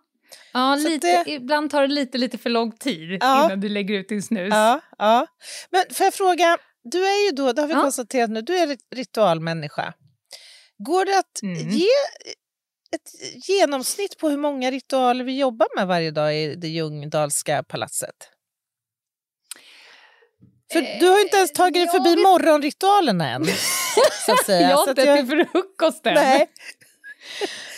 Ja, 0.53 0.75
lite, 0.75 1.23
det- 1.23 1.31
ibland 1.31 1.71
tar 1.71 1.81
det 1.81 1.87
lite, 1.93 2.17
lite 2.17 2.37
för 2.37 2.49
lång 2.49 2.71
tid 2.71 3.17
Ja. 3.21 3.45
innan 3.45 3.59
du 3.59 3.69
lägger 3.69 3.95
ut 3.95 4.09
din 4.09 4.21
snus. 4.23 4.49
Ja, 4.53 4.79
ja. 4.97 5.27
Men 5.69 5.83
får 5.93 6.03
jag 6.03 6.13
fråga, 6.13 6.57
du 6.91 7.07
är 7.07 7.25
ju 7.25 7.31
då, 7.31 7.53
det 7.53 7.61
har 7.61 7.67
vi 7.67 7.73
Ja. 7.73 7.81
konstaterat 7.81 8.29
nu, 8.29 8.41
du 8.41 8.57
är 8.57 8.67
rit- 8.67 8.87
ritualmänniska. 8.95 9.93
Går 10.77 11.05
det 11.05 11.17
att 11.19 11.41
Mm. 11.43 11.69
ge 11.69 11.87
ett 12.95 13.11
genomsnitt 13.49 14.17
på 14.17 14.29
hur 14.29 14.37
många 14.37 14.71
ritualer 14.71 15.23
vi 15.25 15.39
jobbar 15.39 15.67
med 15.75 15.87
varje 15.87 16.11
dag 16.11 16.37
i 16.37 16.55
det 16.55 16.67
Ljungdahlska 16.67 17.63
palatset? 17.63 18.15
För 20.71 20.99
du 20.99 21.07
har 21.07 21.15
ju 21.17 21.23
inte 21.23 21.37
ens 21.37 21.51
tagit 21.53 21.73
dig 21.73 21.87
förbi 21.87 22.15
vi- 22.15 22.21
morgonritualerna 22.23 23.29
än. 23.29 23.45
Så 24.25 24.31
att 24.31 24.45
säga. 24.45 24.69
Jag 24.69 24.77
har 24.77 24.89
inte 24.89 25.01
jag- 25.01 25.19
ätit 25.19 25.51
frukost 25.51 26.05
än. 26.05 26.13
Nej. 26.13 26.49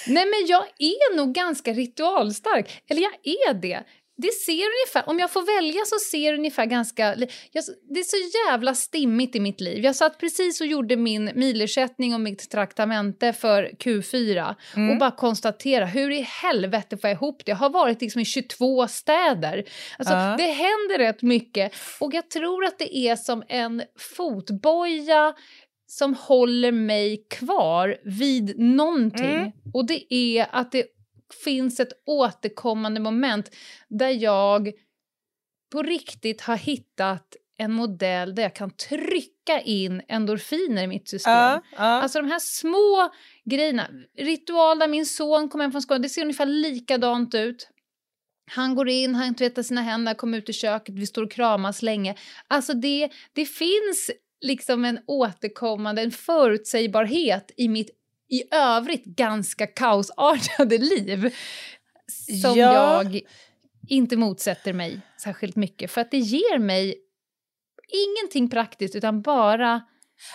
Nej, 0.07 0.25
men 0.25 0.47
jag 0.47 0.63
är 0.77 1.15
nog 1.15 1.33
ganska 1.33 1.73
ritualstark. 1.73 2.83
Eller 2.89 3.01
jag 3.01 3.13
är 3.23 3.53
det. 3.53 3.83
Det 4.21 4.33
ser 4.33 4.53
ungefär, 4.53 5.09
om 5.09 5.19
jag 5.19 5.31
får 5.31 5.59
välja 5.59 5.81
så 5.85 5.95
ser 6.11 6.31
det 6.31 6.37
ungefär 6.37 6.65
ganska... 6.65 7.03
Jag, 7.51 7.63
det 7.93 7.99
är 7.99 8.03
så 8.03 8.49
jävla 8.49 8.75
stimmigt 8.75 9.35
i 9.35 9.39
mitt 9.39 9.61
liv. 9.61 9.83
Jag 9.83 9.95
satt 9.95 10.19
precis 10.19 10.61
och 10.61 10.67
gjorde 10.67 10.95
min 10.95 11.31
milersättning 11.35 12.13
och 12.13 12.21
mitt 12.21 12.49
traktamente 12.49 13.33
för 13.33 13.71
Q4 13.79 14.55
Mm. 14.75 14.89
och 14.91 14.97
bara 14.97 15.11
konstatera 15.11 15.85
hur 15.85 16.11
i 16.11 16.21
helvete 16.21 16.97
får 16.97 17.09
jag 17.09 17.15
ihop 17.17 17.45
det? 17.45 17.51
Jag 17.51 17.55
har 17.55 17.69
varit 17.69 18.01
liksom 18.01 18.21
i 18.21 18.25
22 18.25 18.87
städer. 18.87 19.63
Alltså, 19.97 20.13
Ja. 20.13 20.35
Det 20.37 20.43
händer 20.51 20.97
rätt 20.97 21.21
mycket 21.21 21.71
och 21.99 22.13
jag 22.13 22.29
tror 22.29 22.65
att 22.65 22.79
det 22.79 22.97
är 22.97 23.15
som 23.15 23.43
en 23.49 23.83
fotboja 24.17 25.33
som 25.87 26.13
håller 26.13 26.71
mig 26.71 27.25
kvar 27.29 27.97
vid 28.03 28.59
någonting. 28.59 29.25
Mm. 29.35 29.51
Och 29.73 29.85
det 29.87 30.13
är 30.13 30.47
att 30.51 30.71
det 30.71 30.85
finns 31.33 31.79
ett 31.79 32.03
återkommande 32.05 32.99
moment 32.99 33.55
där 33.87 34.09
jag 34.09 34.71
på 35.71 35.83
riktigt 35.83 36.41
har 36.41 36.55
hittat 36.55 37.35
en 37.57 37.73
modell 37.73 38.35
där 38.35 38.43
jag 38.43 38.55
kan 38.55 38.71
trycka 38.71 39.61
in 39.61 40.01
endorfiner 40.07 40.83
i 40.83 40.87
mitt 40.87 41.09
system. 41.09 41.33
Ja, 41.33 41.61
ja. 41.71 41.83
Alltså 41.83 42.21
de 42.21 42.27
här 42.27 42.39
små 42.39 43.11
grejerna. 43.45 43.87
Ritual 44.17 44.79
där 44.79 44.87
min 44.87 45.05
son 45.05 45.49
kommer 45.49 45.63
hem 45.63 45.71
från 45.71 45.81
skolan, 45.81 46.01
det 46.01 46.09
ser 46.09 46.21
ungefär 46.21 46.45
likadant 46.45 47.35
ut. 47.35 47.69
Han 48.51 48.75
går 48.75 48.89
in, 48.89 49.15
han 49.15 49.35
tvättar 49.35 49.63
sina 49.63 49.81
händer, 49.81 50.13
kommer 50.13 50.37
ut 50.37 50.49
i 50.49 50.53
köket, 50.53 50.95
vi 50.95 51.07
står 51.07 51.23
och 51.23 51.31
kramas 51.31 51.81
länge. 51.81 52.15
Alltså 52.47 52.73
det, 52.73 53.09
det 53.33 53.45
finns 53.45 54.11
liksom 54.41 54.85
en 54.85 54.99
återkommande, 55.07 56.01
en 56.01 56.11
förutsägbarhet 56.11 57.51
i 57.57 57.67
mitt 57.67 57.89
i 58.29 58.43
övrigt 58.55 59.05
ganska 59.05 59.67
kaosartade 59.67 60.77
liv 60.77 61.35
som 62.41 62.57
Ja. 62.57 62.73
jag 62.73 63.21
inte 63.87 64.17
motsätter 64.17 64.73
mig 64.73 65.01
särskilt 65.23 65.55
mycket 65.55 65.91
för 65.91 66.01
att 66.01 66.11
det 66.11 66.17
ger 66.17 66.59
mig 66.59 66.95
ingenting 67.87 68.49
praktiskt 68.49 68.95
utan 68.95 69.21
bara 69.21 69.81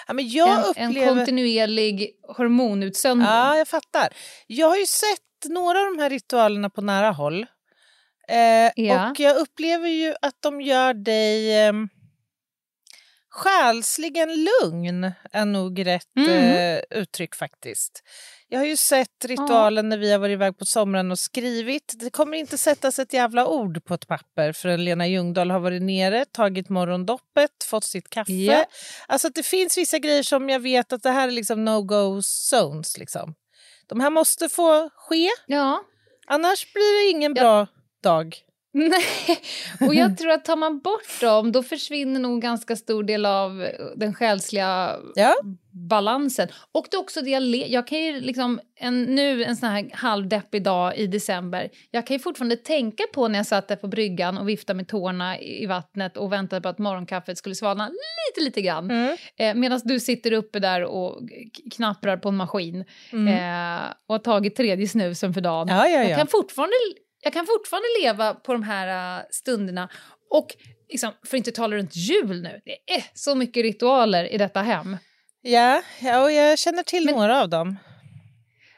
ja, 0.08 0.72
en, 0.76 0.84
en 0.84 0.90
upplever... 0.90 1.14
kontinuerlig 1.14 2.10
hormonutsöndring. 2.36 3.28
Ja, 3.28 3.56
jag 3.56 3.68
fattar. 3.68 4.08
Jag 4.46 4.68
har 4.68 4.76
ju 4.76 4.86
sett 4.86 5.50
några 5.52 5.78
av 5.80 5.84
de 5.84 5.98
här 6.02 6.10
ritualerna 6.10 6.70
på 6.70 6.80
nära 6.80 7.10
håll. 7.10 7.46
Eh, 8.28 8.72
Ja. 8.76 9.10
Och 9.10 9.20
jag 9.20 9.36
upplever 9.36 9.88
ju 9.88 10.14
att 10.22 10.42
de 10.42 10.60
gör 10.60 10.94
dig 10.94 11.66
eh, 11.66 11.72
själsligen 13.34 14.28
lugn, 14.62 15.12
är 15.32 15.44
nog 15.44 15.86
rätt 15.86 16.16
Mm. 16.16 16.76
eh, 16.78 16.98
uttryck 17.00 17.34
faktiskt. 17.34 18.02
Jag 18.48 18.58
har 18.58 18.66
ju 18.66 18.76
sett 18.76 19.24
ritualen 19.24 19.88
när 19.88 19.98
vi 19.98 20.12
har 20.12 20.18
varit 20.18 20.32
iväg 20.32 20.58
på 20.58 20.64
sommaren 20.64 21.10
och 21.10 21.18
skrivit. 21.18 21.92
Det 21.96 22.10
kommer 22.10 22.36
inte 22.36 22.58
sättas 22.58 22.98
ett 22.98 23.12
jävla 23.12 23.46
ord 23.46 23.84
på 23.84 23.94
ett 23.94 24.06
papper 24.06 24.52
förrän 24.52 24.84
Lena 24.84 25.06
Ljungdahl 25.06 25.50
har 25.50 25.60
varit 25.60 25.82
nere, 25.82 26.24
tagit 26.24 26.68
morgondoppet, 26.68 27.64
fått 27.64 27.84
sitt 27.84 28.10
kaffe. 28.10 28.32
Ja. 28.32 28.64
Alltså 29.08 29.28
det 29.28 29.42
finns 29.42 29.78
vissa 29.78 29.98
grejer 29.98 30.22
som 30.22 30.48
jag 30.48 30.60
vet 30.60 30.92
att 30.92 31.02
det 31.02 31.10
här 31.10 31.28
är 31.28 31.32
liksom 31.32 31.64
no-go 31.68 32.22
zones. 32.22 32.98
Liksom. 32.98 33.34
De 33.86 34.00
här 34.00 34.10
måste 34.10 34.48
få 34.48 34.90
ske, 34.94 35.28
Ja. 35.46 35.84
annars 36.26 36.72
blir 36.72 37.04
det 37.04 37.10
ingen 37.10 37.34
bra 37.34 37.66
dag. 38.02 38.36
Nej, 38.76 39.04
och 39.88 39.94
jag 39.94 40.18
tror 40.18 40.30
att 40.30 40.44
tar 40.44 40.56
man 40.56 40.78
bort 40.80 41.20
dem 41.20 41.52
då 41.52 41.62
försvinner 41.62 42.20
nog 42.20 42.42
ganska 42.42 42.76
stor 42.76 43.02
del 43.02 43.26
av 43.26 43.62
eh, 43.62 43.68
den 43.96 44.14
själsliga 44.14 44.96
Ja. 45.14 45.34
balansen. 45.70 46.48
Och 46.72 46.86
det 46.90 46.96
är 46.96 47.00
också 47.00 47.20
det 47.20 47.30
jag, 47.30 47.42
le- 47.42 47.66
jag 47.68 47.86
kan 47.86 47.98
ju 47.98 48.20
liksom, 48.20 48.60
en, 48.80 49.02
nu 49.02 49.44
en 49.44 49.56
sån 49.56 49.68
här 49.68 49.90
halvdeppig 49.92 50.62
dag 50.62 50.96
i 50.96 51.06
december, 51.06 51.68
jag 51.90 52.06
kan 52.06 52.14
ju 52.16 52.20
fortfarande 52.20 52.56
tänka 52.56 53.04
på 53.14 53.28
när 53.28 53.38
jag 53.38 53.46
satt 53.46 53.68
där 53.68 53.76
på 53.76 53.88
bryggan 53.88 54.38
och 54.38 54.48
viftade 54.48 54.76
med 54.76 54.88
tårna 54.88 55.40
i 55.40 55.66
vattnet 55.66 56.16
och 56.16 56.32
väntade 56.32 56.60
på 56.62 56.68
att 56.68 56.78
morgonkaffet 56.78 57.38
skulle 57.38 57.54
svalna 57.54 57.88
lite, 57.88 58.44
lite 58.44 58.60
grann. 58.62 58.90
Mm. 58.90 59.16
Eh, 59.36 59.54
Medan 59.54 59.80
du 59.84 60.00
sitter 60.00 60.32
uppe 60.32 60.58
där 60.58 60.84
och 60.84 61.20
knapprar 61.76 62.16
på 62.16 62.28
en 62.28 62.36
maskin 62.36 62.84
Mm. 63.12 63.28
eh, 63.28 63.82
och 64.08 64.14
har 64.14 64.18
tagit 64.18 64.56
tredje 64.56 64.88
snusen 64.88 65.34
för 65.34 65.40
dagen. 65.40 65.68
Ja, 65.68 65.86
ja, 65.88 65.98
Jag, 66.00 66.10
ja. 66.10 66.16
kan 66.16 66.26
fortfarande, 66.26 66.74
jag 67.24 67.32
kan 67.32 67.46
fortfarande 67.46 67.88
leva 68.02 68.34
på 68.34 68.52
de 68.52 68.62
här 68.62 69.18
uh, 69.20 69.24
stunderna. 69.30 69.88
Och 70.30 70.56
liksom, 70.88 71.12
för 71.26 71.36
att 71.36 71.38
inte 71.38 71.52
tala 71.52 71.76
runt 71.76 71.96
jul 71.96 72.42
nu, 72.42 72.60
det 72.64 72.94
är 72.94 73.04
så 73.14 73.34
mycket 73.34 73.62
ritualer 73.62 74.32
i 74.32 74.38
detta 74.38 74.62
hem. 74.62 74.96
Ja, 75.40 75.82
ja, 76.00 76.22
och 76.22 76.32
jag 76.32 76.58
känner 76.58 76.82
till 76.82 77.04
Men- 77.04 77.14
några 77.14 77.42
av 77.42 77.48
dem. 77.48 77.76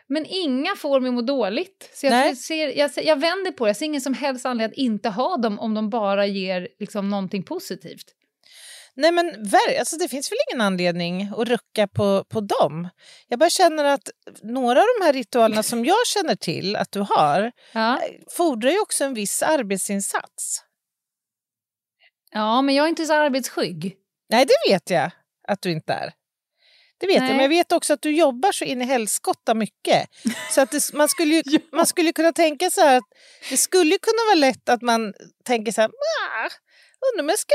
Men 0.09 0.27
inga 0.27 0.77
får 0.77 1.01
mig 1.01 1.11
må 1.11 1.23
dåligt. 1.23 1.91
Så 1.95 2.07
jag, 2.07 2.37
ser, 2.37 2.79
jag, 2.79 2.91
jag 3.03 3.21
vänder 3.21 3.51
på 3.53 3.65
det. 3.65 3.69
Jag 3.69 3.77
ser 3.77 3.87
ingen 3.87 4.01
som 4.01 4.15
helst 4.15 4.47
anledning 4.47 4.73
att 4.73 4.79
inte 4.79 5.09
ha 5.09 5.37
dem 5.37 5.59
om 5.59 5.75
de 5.75 5.91
bara 5.91 6.27
ger 6.27 6.69
liksom, 6.79 7.09
någonting 7.09 7.43
positivt. 7.43 8.15
Nej 8.97 9.13
men 9.13 9.51
alltså, 9.79 9.97
det 9.97 10.09
finns 10.09 10.33
väl 10.33 10.39
ingen 10.51 10.61
anledning 10.61 11.31
att 11.37 11.49
rucka 11.49 11.89
på, 11.89 12.25
på 12.25 12.41
dem. 12.41 12.89
Jag 13.29 13.39
bara 13.39 13.51
känner 13.51 13.85
att 13.85 14.11
några 14.43 14.81
av 14.81 14.87
de 14.99 15.05
här 15.05 15.13
ritualerna 15.13 15.63
som 15.63 15.85
jag 15.85 16.07
känner 16.07 16.37
till 16.37 16.77
att 16.77 16.93
du 16.93 17.01
har 17.01 17.53
Ja. 17.73 18.01
fordrar 18.31 18.71
ju 18.71 18.81
också 18.81 19.05
en 19.05 19.15
viss 19.15 19.43
arbetsinsats. 19.43 20.63
ja, 22.33 22.63
men 22.63 22.75
jag 22.75 22.85
är 22.85 22.89
inte 22.89 23.07
så 23.07 23.15
arbetsskygg. 23.15 23.97
Nej, 24.31 24.47
det 24.47 24.73
vet 24.73 24.91
jag 24.91 25.11
att 25.49 25.63
du 25.63 25.71
inte 25.73 25.93
är. 25.93 26.13
Det 26.99 27.07
vet 27.07 27.19
Nej. 27.21 27.29
jag, 27.29 27.37
men 27.37 27.43
jag 27.43 27.49
vet 27.49 27.73
också 27.73 27.93
att 27.93 28.03
du 28.03 28.11
jobbar 28.17 28.53
så 28.53 28.65
in 28.65 28.83
i 28.83 28.85
helskotta 28.85 29.55
mycket. 29.55 30.09
Så 30.51 30.61
att 30.61 30.71
det, 30.71 30.93
man, 30.93 31.09
skulle 31.09 31.35
ju, 31.35 31.43
man 31.73 31.87
skulle 31.87 32.13
kunna 32.13 32.33
tänka 32.33 32.71
så 32.71 32.81
här 32.81 32.97
att 32.97 33.05
det 33.51 33.57
skulle 33.57 33.99
kunna 33.99 34.23
vara 34.29 34.35
lätt 34.35 34.69
att 34.69 34.83
man 34.83 35.15
tänker 35.45 35.73
så 35.73 35.81
här, 35.81 35.89
"Ah, 35.89 36.49
undrar 37.13 37.23
om 37.25 37.29
jag 37.29 37.39
ska, 37.39 37.55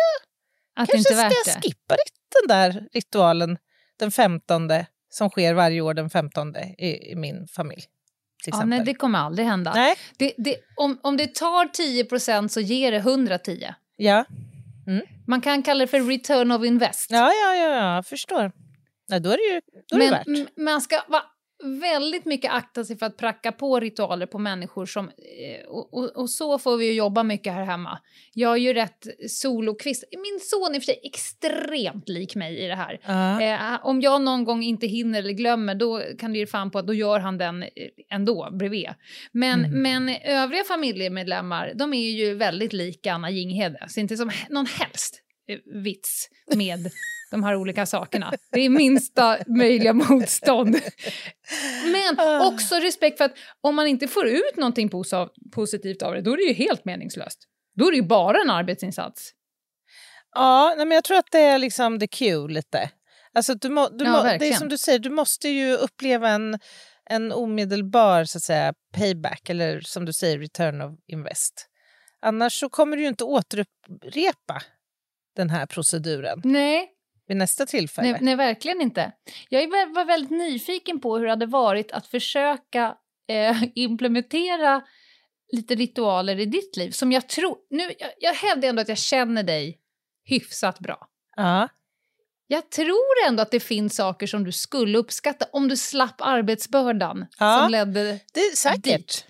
Att 0.76 0.88
det 0.88 0.92
kanske 0.94 0.98
inte 0.98 1.14
är 1.14 1.30
ska 1.30 1.40
värt 1.40 1.48
jag 1.48 1.56
det. 1.56 1.62
skippa 1.62 1.96
den 2.42 2.48
där 2.48 2.88
ritualen 2.94 3.58
den 4.00 4.12
15 4.12 4.70
som 5.10 5.30
sker 5.30 5.54
varje 5.54 5.82
år 5.82 5.94
den 5.94 6.10
15 6.10 6.56
i, 6.78 7.12
i 7.12 7.16
min 7.16 7.48
familj. 7.48 7.82
Ja, 8.46 8.66
nej, 8.66 8.82
det 8.86 8.94
kommer 8.94 9.20
aldrig 9.20 9.48
hända. 9.48 9.74
Nej, 9.76 9.96
Det, 10.18 10.34
det, 10.38 10.58
om, 10.76 11.00
om 11.04 11.18
det 11.18 11.36
tar 11.36 11.66
10% 11.66 12.48
så 12.48 12.60
ger 12.62 12.92
det 12.92 12.98
110. 12.98 13.68
ja. 13.98 14.26
Man 15.28 15.42
kan 15.42 15.64
kalla 15.64 15.80
det 15.80 15.88
för 15.88 16.02
return 16.02 16.52
of 16.52 16.66
invest. 16.66 17.12
Ja, 17.12 17.32
ja, 17.44 17.56
ja, 17.56 17.76
ja, 17.76 17.96
jag 17.96 18.06
förstår. 18.06 18.52
Nej, 19.10 19.20
då 19.20 19.30
är 19.30 19.38
det 19.38 19.54
ju 19.56 19.62
då 19.88 19.96
är 19.96 20.00
det 20.00 20.06
Men 20.10 20.12
värt. 20.12 20.48
m- 20.58 20.66
man 20.66 20.82
ska 20.82 21.02
vara 21.08 21.24
väldigt 21.63 22.26
mycket 22.26 22.52
akta 22.52 22.84
sig 22.86 22.97
för 22.97 23.06
att 23.06 23.17
pracka 23.17 23.52
på 23.52 23.80
ritualer 23.80 24.26
på 24.26 24.39
människor 24.39 24.86
som... 24.86 25.06
eh, 25.08 25.67
Och, 25.67 25.93
och, 25.93 26.10
och 26.15 26.30
så 26.30 26.60
får 26.60 26.78
vi 26.78 26.86
ju 26.86 26.93
jobba 26.93 27.24
mycket 27.24 27.54
här 27.54 27.63
hemma. 27.65 28.00
Jag 28.34 28.52
är 28.54 28.58
ju 28.58 28.74
rätt 28.74 29.08
solokvist. 29.30 30.04
Min 30.12 30.39
son 30.41 30.76
är 30.76 30.80
för 30.80 30.86
sig 30.86 31.00
extremt 31.04 32.10
lik 32.10 32.36
mig 32.36 32.58
i 32.60 32.67
det 32.67 32.76
här. 32.76 33.00
Ja. 33.06 33.41
Eh, 33.41 33.86
om 33.86 34.02
jag 34.02 34.21
någon 34.21 34.43
gång 34.43 34.63
inte 34.63 34.88
hinner 34.88 35.19
eller 35.19 35.34
glömmer 35.34 35.76
då 35.76 36.02
kan 36.19 36.34
det 36.34 36.39
ge 36.39 36.45
fan 36.47 36.71
på 36.71 36.80
att 36.80 36.88
då 36.88 36.93
gör 36.93 37.19
han 37.19 37.38
den 37.38 37.63
eh, 37.63 37.69
ändå 38.10 38.50
bredvid. 38.52 38.89
Men, 39.32 39.65
Mm. 39.65 39.82
men 39.82 40.15
övriga 40.26 40.63
familjemedlemmar 40.63 41.71
de 41.76 41.93
är 41.93 42.10
ju 42.12 42.34
väldigt 42.34 42.74
lika 42.74 43.13
Anna 43.13 43.30
Jinghede. 43.32 43.86
Så 43.89 44.00
inte 44.00 44.17
som 44.17 44.32
någon 44.50 44.65
helst 44.65 45.21
vits 45.84 46.30
med 46.56 46.92
de 47.32 47.44
här 47.44 47.56
olika 47.56 47.86
sakerna. 47.86 48.34
Det 48.52 48.60
är 48.62 48.70
minsta 48.70 49.38
möjliga 49.48 49.94
motstånd. 49.94 50.80
Men 51.92 52.20
Ah. 52.20 52.48
också 52.48 52.76
respekt 52.76 53.18
för 53.18 53.26
att 53.26 53.34
om 53.62 53.76
man 53.76 53.88
inte 53.88 54.08
får 54.08 54.28
ut 54.28 54.56
någonting 54.58 54.90
posa- 54.90 55.30
positivt 55.52 56.02
av 56.02 56.14
det 56.14 56.22
då 56.22 56.34
är 56.34 56.38
det 56.38 56.44
ju 56.44 56.54
helt 56.54 56.86
meningslöst. 56.86 57.40
Då 57.76 57.88
är 57.88 57.92
det 57.92 57.98
ju 57.98 58.04
bara 58.08 58.42
en 58.42 58.50
arbetsinsats. 58.50 59.32
Ja, 60.36 60.74
men 60.78 60.92
jag 60.92 61.04
tror 61.04 61.18
att 61.18 61.32
det 61.32 61.40
är 61.40 61.58
liksom 61.58 62.00
the 62.00 62.08
cue 62.08 62.48
lite. 62.48 62.90
Alltså, 63.34 63.54
du 63.56 63.70
må, 63.70 63.90
du 63.90 64.06
Ja, 64.06 64.12
må, 64.12 64.24
det 64.24 64.48
är 64.50 64.54
som 64.54 64.70
du 64.70 64.78
säger, 64.78 65.00
du 65.00 65.10
måste 65.10 65.50
ju 65.50 65.74
uppleva 65.76 66.30
en, 66.30 66.60
en 67.10 67.32
omedelbar 67.32 68.24
så 68.26 68.38
att 68.38 68.44
säga, 68.44 68.74
payback 68.94 69.50
eller 69.50 69.82
som 69.82 70.06
du 70.06 70.14
säger 70.14 70.40
return 70.40 70.82
of 70.82 70.92
invest. 71.08 71.68
Annars 72.22 72.54
så 72.60 72.70
kommer 72.70 72.98
du 72.98 73.04
ju 73.04 73.10
inte 73.10 73.24
återupprepa 73.24 74.62
den 75.36 75.50
här 75.50 75.65
proceduren 75.65 76.41
Nej, 76.44 76.89
vid 77.28 77.38
nästa 77.38 77.65
tillfälle. 77.65 78.12
Nej, 78.12 78.20
nej, 78.22 78.36
verkligen 78.36 78.82
inte. 78.82 79.12
Jag 79.50 79.67
var 79.70 80.06
väldigt 80.06 80.32
nyfiken 80.32 81.00
på 81.00 81.17
hur 81.17 81.24
det 81.26 81.32
hade 81.32 81.46
varit 81.46 81.91
att 81.91 82.08
försöka 82.08 82.96
eh, 83.30 83.63
implementera 83.76 84.82
lite 85.54 85.76
ritualer 85.76 86.39
i 86.39 86.46
ditt 86.46 86.78
liv 86.78 86.91
som 86.91 87.12
jag 87.12 87.30
tror... 87.30 87.58
Nu, 87.70 87.84
jag, 88.00 88.10
jag 88.20 88.34
hävdar 88.34 88.70
ändå 88.70 88.82
att 88.82 88.89
jag 88.89 88.98
känner 88.98 89.44
dig 89.44 89.80
hyfsat 90.26 90.80
bra. 90.80 91.08
Ja. 91.36 91.67
Jag 92.48 92.70
tror 92.70 93.28
ändå 93.28 93.41
att 93.41 93.52
det 93.52 93.60
finns 93.60 93.96
saker 93.96 94.28
som 94.28 94.44
du 94.44 94.52
skulle 94.52 94.98
uppskatta 94.98 95.46
om 95.52 95.67
du 95.67 95.78
slapp 95.78 96.15
arbetsbördan 96.22 97.26
Ja. 97.39 97.60
som 97.62 97.72
ledde 97.72 98.20
Det 98.34 98.39
är 98.39 98.56
säkert. 98.56 98.84
dit. 98.84 99.26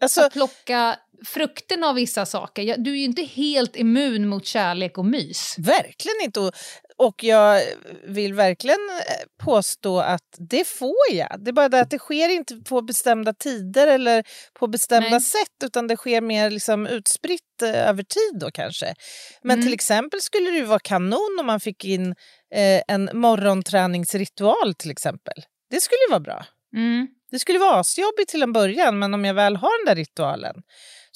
Alltså, 0.00 0.20
Att 0.20 0.32
plocka 0.32 0.96
frukten 1.24 1.84
av 1.84 1.94
vissa 1.94 2.26
saker. 2.26 2.74
Du 2.78 2.90
är 2.90 2.96
ju 2.96 3.04
inte 3.04 3.22
helt 3.22 3.76
immun 3.76 4.28
mot 4.28 4.46
kärlek 4.46 4.98
och 4.98 5.04
mys. 5.06 5.54
Verkligen 5.58 6.16
inte. 6.24 6.40
Och- 6.40 7.24
jag 7.24 7.62
vill 8.08 8.34
verkligen 8.34 8.78
eh, 8.90 9.44
påstå 9.44 10.00
att 10.00 10.34
det 10.38 10.68
får 10.68 10.94
jag. 11.12 11.36
Det 11.44 11.50
är 11.50 11.52
bara 11.52 11.68
det 11.68 11.80
att 11.80 11.90
det 11.90 11.98
sker 11.98 12.28
inte 12.28 12.56
på 12.56 12.82
bestämda 12.82 13.32
tider 13.32 13.86
eller 13.86 14.24
på 14.58 14.66
bestämda 14.66 15.10
Nej. 15.10 15.20
sätt 15.20 15.64
utan 15.64 15.86
det 15.86 15.96
sker 15.96 16.20
mer 16.20 16.50
liksom 16.50 16.86
utspritt 16.86 17.62
eh, 17.62 17.88
över 17.88 18.02
tid 18.02 18.40
då 18.40 18.50
kanske. 18.50 18.94
Men 19.42 19.54
Mm. 19.54 19.66
till 19.66 19.74
exempel 19.74 20.20
skulle 20.20 20.50
det 20.50 20.62
vara 20.64 20.78
kanon 20.78 21.36
om 21.40 21.46
man 21.46 21.60
fick 21.60 21.84
in 21.84 22.14
eh, 22.54 22.82
en 22.88 23.10
morgonträningsritual 23.12 24.74
till 24.74 24.90
exempel. 24.90 25.34
Det 25.70 25.80
skulle 25.80 25.98
ju 26.08 26.10
vara 26.10 26.20
bra. 26.20 26.46
Mm. 26.76 27.08
Det 27.30 27.38
skulle 27.38 27.58
vara 27.58 27.80
asjobbigt 27.80 28.28
till 28.28 28.42
en 28.42 28.52
början 28.52 28.98
men 28.98 29.14
om 29.14 29.24
jag 29.24 29.34
väl 29.34 29.56
har 29.56 29.84
den 29.86 29.94
där 29.94 30.00
ritualen 30.00 30.54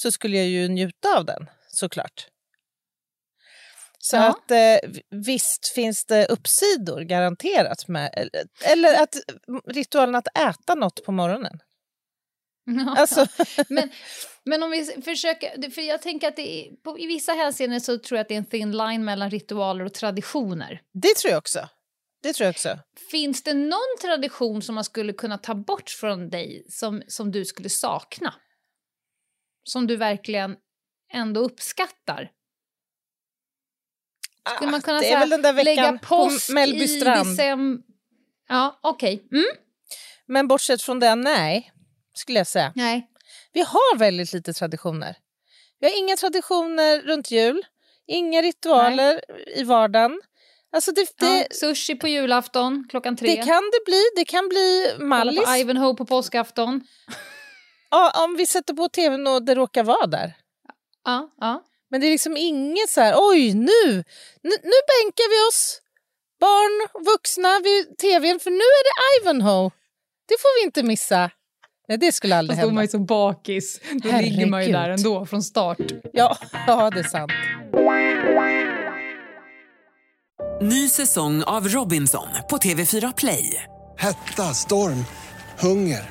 så 0.02 0.12
skulle 0.12 0.36
jag 0.36 0.46
ju 0.46 0.68
njuta 0.68 1.16
av 1.18 1.24
den 1.24 1.46
såklart. 1.68 2.26
Så 3.98 4.16
Ja. 4.16 4.28
att 4.28 4.50
eh, 4.50 4.90
visst 5.10 5.68
finns 5.68 6.04
det 6.04 6.26
uppsidor 6.26 7.00
garanterat 7.00 7.88
med, 7.88 8.30
eller- 8.64 9.02
att 9.02 9.16
ritualen 9.66 10.14
att 10.14 10.38
äta 10.38 10.74
något 10.74 11.04
på 11.04 11.12
morgonen. 11.12 11.58
Alltså, 12.96 13.26
men, 13.68 13.90
men 14.44 14.62
om 14.62 14.70
vi 14.70 15.02
försöker, 15.04 15.70
för 15.70 15.82
jag 15.82 16.02
tänker 16.02 16.28
att 16.28 16.38
är, 16.38 16.76
på, 16.84 16.98
i 16.98 17.06
vissa 17.06 17.32
hänseenden 17.32 17.80
så 17.80 17.98
tror 17.98 18.16
jag 18.18 18.22
att 18.22 18.28
det 18.28 18.34
är 18.34 18.38
en 18.38 18.44
thin 18.44 18.72
line 18.76 19.04
mellan 19.04 19.30
ritualer 19.30 19.84
och 19.84 19.94
traditioner. 19.94 20.80
det 20.92 21.14
tror 21.14 21.30
jag 21.30 21.38
också. 21.38 21.68
Det 22.22 22.32
tror 22.32 22.44
jag 22.44 22.50
också. 22.52 22.78
Finns 23.10 23.42
det 23.42 23.54
någon 23.54 23.96
tradition 24.02 24.62
som 24.62 24.74
man 24.74 24.84
skulle 24.84 25.12
kunna 25.12 25.38
ta 25.38 25.54
bort 25.54 25.90
från 25.90 26.30
dig 26.30 26.66
som, 26.68 27.02
som 27.08 27.30
du 27.32 27.44
skulle 27.44 27.68
sakna? 27.68 28.34
Som 29.64 29.86
du 29.86 29.96
verkligen 29.96 30.56
ändå 31.12 31.40
uppskattar? 31.40 32.30
Skulle 34.56 34.70
man 34.70 34.82
kunna 34.82 34.96
Ah, 34.96 35.00
det 35.00 35.06
är 35.06 35.08
säga, 35.08 35.20
väl 35.20 35.30
den 35.30 35.42
där 35.42 35.52
lägga 35.52 35.82
veckan 35.82 35.98
på 35.98 36.30
Mellby 36.52 36.82
i 36.82 36.88
strand. 36.88 37.40
Ja, 38.48 38.78
okej. 38.82 39.28
Mm? 39.32 39.44
Men 40.26 40.48
bortsett 40.48 40.82
från 40.82 41.00
det, 41.00 41.14
nej, 41.14 41.72
skulle 42.14 42.38
jag 42.38 42.46
säga. 42.46 42.72
Nej. 42.76 43.06
Vi 43.52 43.60
har 43.60 43.98
väldigt 43.98 44.32
lite 44.32 44.52
traditioner. 44.52 45.16
Vi 45.80 45.86
har 45.90 45.98
inga 45.98 46.16
traditioner 46.16 47.00
runt 47.00 47.30
jul, 47.30 47.62
inga 48.06 48.42
ritualer 48.42 49.20
i 49.56 49.62
vardagen. 49.62 50.20
Alltså 50.72 50.92
det, 50.92 51.06
det, 51.18 51.38
Ja, 51.38 51.44
sushi 51.50 51.94
på 51.94 52.08
julafton 52.08 52.86
klockan 52.90 53.16
tre. 53.16 53.28
det 53.28 53.36
kan 53.36 53.62
det 53.72 53.84
bli. 53.84 54.02
Det 54.16 54.24
kan 54.24 54.48
bli 54.48 54.94
Mallis. 54.98 55.44
på 55.44 55.56
Ivanhoe 55.56 55.94
på 55.94 56.06
påskafton. 56.06 56.86
Ja, 57.90 58.24
om 58.24 58.36
vi 58.36 58.46
sätter 58.46 58.74
på 58.74 58.88
tvn 58.88 59.26
och 59.26 59.42
det 59.42 59.54
råkar 59.54 59.84
vara 59.84 60.06
där. 60.06 60.36
Ja, 61.04 61.30
ja. 61.40 61.62
Men 61.90 62.00
det 62.00 62.06
är 62.06 62.10
liksom 62.10 62.36
inget 62.36 62.90
så 62.90 63.00
här, 63.00 63.14
oj 63.16 63.54
nu, 63.54 63.86
nu, 64.42 64.50
nu 64.62 64.76
bänkar 64.92 65.28
vi 65.30 65.48
oss, 65.50 65.80
barn 66.40 67.04
vuxna 67.04 67.60
vid 67.64 67.98
tvn 67.98 68.40
för 68.40 68.50
nu 68.50 68.56
är 68.56 68.84
det 68.84 69.22
Ivanhoe. 69.22 69.70
Det 70.28 70.34
får 70.40 70.60
vi 70.60 70.66
inte 70.66 70.82
missa. 70.82 71.30
Nej, 71.88 71.98
det 71.98 72.12
skulle 72.12 72.36
aldrig 72.36 72.56
Fast 72.58 72.62
då 72.62 72.66
är 72.66 72.70
hända. 72.70 72.74
man 72.74 72.84
ju 72.84 72.88
så 72.88 72.98
bakis. 72.98 73.80
Då 74.02 74.08
ligger 74.18 74.46
man 74.46 74.66
ju 74.66 74.72
Herregud. 74.72 74.74
där 74.74 74.90
ändå 74.90 75.26
från 75.26 75.42
start. 75.42 75.78
Ja, 76.12 76.36
ja, 76.66 76.90
det 76.90 76.98
är 77.00 77.04
sant. 77.04 77.32
Ny 80.62 80.88
säsong 80.88 81.42
av 81.42 81.68
Robinson 81.68 82.26
på 82.50 82.56
TV4 82.56 83.14
Play. 83.16 83.64
Hetta, 83.98 84.42
storm, 84.54 85.04
hunger. 85.58 86.10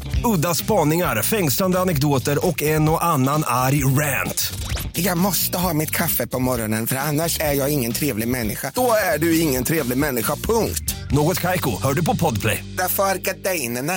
Udda 0.23 0.55
spaningar, 0.55 1.23
fängslande 1.23 1.79
anekdoter 1.79 2.47
och 2.47 2.61
en 2.61 2.89
och 2.89 3.03
annan 3.03 3.43
arg 3.47 3.83
rant. 3.83 4.53
Jag 4.93 5.17
måste 5.17 5.57
ha 5.57 5.73
mitt 5.73 5.91
kaffe 5.91 6.27
på 6.27 6.39
morgonen 6.39 6.87
för 6.87 6.95
annars 6.95 7.39
är 7.39 7.53
jag 7.53 7.73
ingen 7.73 7.91
trevlig 7.91 8.27
människa. 8.27 8.71
Då 8.75 8.93
är 9.13 9.19
du 9.19 9.39
ingen 9.39 9.63
trevlig 9.63 9.97
människa, 9.97 10.35
punkt. 10.35 10.95
Något 11.11 11.39
Kaiko, 11.39 11.71
hör 11.83 11.93
du 11.93 12.05
på 12.05 12.15
Podplay. 12.15 12.63
Därför 12.77 13.03
är 13.03 13.17
gardinerna. 13.17 13.93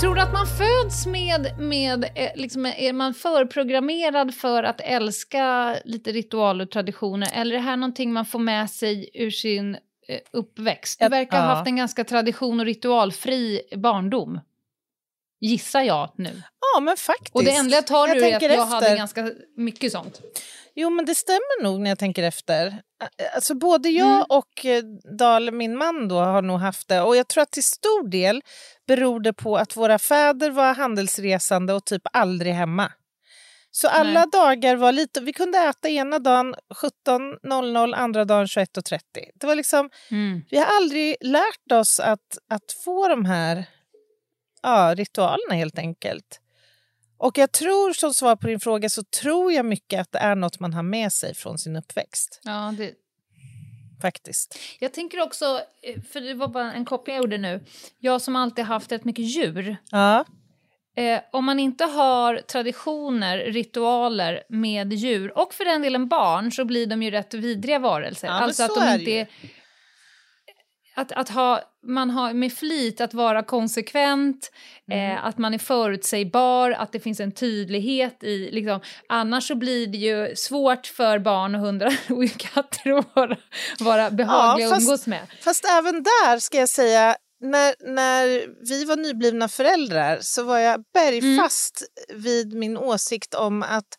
Tror 0.00 0.14
du 0.14 0.20
att 0.20 0.32
man 0.32 0.46
föds 0.46 1.06
med, 1.06 1.54
med 1.58 2.04
eh, 2.04 2.30
liksom, 2.34 2.66
är 2.66 2.92
man 2.92 3.14
förprogrammerad 3.14 4.34
för 4.34 4.62
att 4.62 4.80
älska 4.80 5.76
lite 5.84 6.12
ritualer 6.12 6.64
och 6.64 6.70
traditioner 6.70 7.28
eller 7.32 7.54
är 7.54 7.58
det 7.58 7.64
här 7.64 7.76
någonting 7.76 8.12
man 8.12 8.26
får 8.26 8.38
med 8.38 8.70
sig 8.70 9.10
ur 9.14 9.30
sin 9.30 9.76
uppväxt? 10.30 10.98
Du 10.98 11.04
Jag- 11.04 11.10
verkar 11.10 11.40
ha 11.40 11.46
haft 11.46 11.66
en 11.66 11.76
ganska 11.76 12.04
tradition 12.04 12.60
och 12.60 12.66
ritualfri 12.66 13.62
barndom. 13.76 14.40
Gissar 15.40 15.82
jag 15.82 16.10
nu. 16.16 16.42
Ja, 16.74 16.80
men 16.80 16.96
faktiskt. 16.96 17.34
Och 17.34 17.44
det 17.44 17.50
enda 17.54 17.74
jag 17.74 17.86
tar 17.86 18.16
ur 18.16 18.22
är 18.24 18.36
att 18.36 18.42
jag 18.42 18.66
hade 18.66 18.96
ganska 18.96 19.30
mycket 19.56 19.92
sånt. 19.92 20.20
Jo, 20.74 20.90
men 20.90 21.04
det 21.04 21.14
stämmer 21.14 21.62
nog 21.62 21.80
när 21.80 21.90
jag 21.90 21.98
tänker 21.98 22.22
efter. 22.22 22.82
Alltså, 23.34 23.54
både 23.54 23.88
jag 23.88 24.08
Mm. 24.14 24.24
och 24.28 24.66
eh, 24.66 24.82
Dal, 25.18 25.50
min 25.52 25.76
man, 25.76 26.08
då, 26.08 26.18
har 26.18 26.42
nog 26.42 26.60
haft 26.60 26.88
det. 26.88 27.00
Och 27.02 27.16
jag 27.16 27.28
tror 27.28 27.42
att 27.42 27.50
till 27.50 27.64
stor 27.64 28.08
del 28.08 28.42
beror 28.86 29.20
det 29.20 29.32
på 29.32 29.56
att 29.56 29.76
våra 29.76 29.98
fäder 29.98 30.50
var 30.50 30.74
handelsresande 30.74 31.72
och 31.72 31.84
typ 31.84 32.02
aldrig 32.12 32.52
hemma. 32.54 32.92
Så 33.74 33.88
alla 33.88 34.20
Nej. 34.20 34.30
dagar 34.32 34.76
var 34.76 34.92
lite... 34.92 35.20
Vi 35.20 35.32
kunde 35.32 35.58
äta 35.58 35.88
ena 35.88 36.18
dagen 36.18 36.54
17.00, 37.06 37.94
andra 37.94 38.24
dagen 38.24 38.46
21.30. 38.46 38.98
Det 39.34 39.46
var 39.46 39.56
liksom... 39.56 39.90
Vi 40.50 40.58
har 40.58 40.66
aldrig 40.76 41.16
lärt 41.20 41.72
oss 41.72 42.00
att, 42.00 42.38
att 42.48 42.72
få 42.84 43.08
de 43.08 43.24
här 43.24 43.64
ja, 44.62 44.94
ritualerna 44.96 45.54
helt 45.54 45.78
enkelt. 45.78 46.40
Och 47.18 47.38
jag 47.38 47.52
tror, 47.52 47.92
som 47.92 48.14
svar 48.14 48.36
på 48.36 48.46
din 48.46 48.60
fråga, 48.60 48.88
så 48.88 49.02
tror 49.02 49.52
jag 49.52 49.66
mycket 49.66 50.00
att 50.00 50.12
det 50.12 50.18
är 50.18 50.34
något 50.34 50.60
man 50.60 50.72
har 50.72 50.82
med 50.82 51.12
sig 51.12 51.34
från 51.34 51.58
sin 51.58 51.76
uppväxt. 51.76 52.40
Ja, 52.44 52.74
det, 52.78 52.92
Faktiskt. 54.02 54.58
Jag 54.78 54.92
tänker 54.92 55.20
också, 55.20 55.60
eh, 55.82 56.02
för 56.02 56.20
det 56.20 56.34
var 56.34 56.48
bara 56.48 56.72
en 56.72 56.84
koppling 56.84 57.16
jag 57.16 57.22
gjorde 57.22 57.38
nu. 57.38 57.64
Jag 57.98 58.22
som 58.22 58.36
alltid 58.36 58.64
haft 58.64 58.92
rätt 58.92 59.04
mycket 59.04 59.24
djur. 59.24 59.76
Ja. 59.90 60.24
Eh, 60.96 61.20
om 61.32 61.44
man 61.44 61.60
inte 61.60 61.84
har 61.84 62.36
traditioner, 62.36 63.38
ritualer 63.38 64.42
med 64.48 64.92
djur 64.92 65.38
och 65.38 65.54
för 65.54 65.64
den 65.64 65.82
delen 65.82 66.08
barn 66.08 66.52
så 66.52 66.64
blir 66.64 66.86
de 66.86 67.02
ju 67.02 67.10
rätt 67.10 67.34
vidriga 67.34 67.78
varelser. 67.78 68.28
Ja, 68.28 68.32
alltså 68.34 68.62
att 68.62 68.74
de 68.74 68.94
inte 69.00 69.10
är... 69.10 69.26
Att, 70.94 71.12
att 71.12 71.28
ha, 71.28 71.60
man 71.86 72.10
har 72.10 72.32
med 72.32 72.52
flit 72.52 73.00
att 73.00 73.14
vara 73.14 73.42
konsekvent, 73.42 74.50
Mm. 74.92 75.12
eh, 75.16 75.24
att 75.26 75.38
man 75.38 75.54
är 75.54 75.58
förutsägbar, 75.58 76.70
att 76.70 76.92
det 76.92 77.00
finns 77.00 77.20
en 77.20 77.32
tydlighet 77.32 78.24
i... 78.24 78.50
Liksom, 78.52 78.80
annars 79.08 79.48
så 79.48 79.54
blir 79.54 79.86
det 79.86 79.98
ju 79.98 80.36
svårt 80.36 80.86
för 80.86 81.18
barn 81.18 81.54
och 81.54 81.60
hundar 81.60 81.86
och 82.08 82.30
katter 82.38 82.98
att 82.98 83.16
vara, 83.16 83.36
vara 83.80 84.10
behagliga 84.10 84.66
att 84.66 84.72
fast- 84.74 84.86
umgås 84.88 85.06
med. 85.06 85.20
Fast 85.40 85.64
även 85.78 85.94
där 86.02 86.38
ska 86.38 86.58
jag 86.58 86.68
säga, 86.68 87.16
när, 87.42 87.74
när 87.94 88.46
vi 88.68 88.84
var 88.84 88.96
nyblivna 88.96 89.48
föräldrar 89.48 90.18
så 90.20 90.42
var 90.42 90.58
jag 90.58 90.84
bergfast 90.94 91.82
vid 92.08 92.54
min 92.54 92.76
åsikt 92.76 93.34
om 93.34 93.62
att 93.62 93.98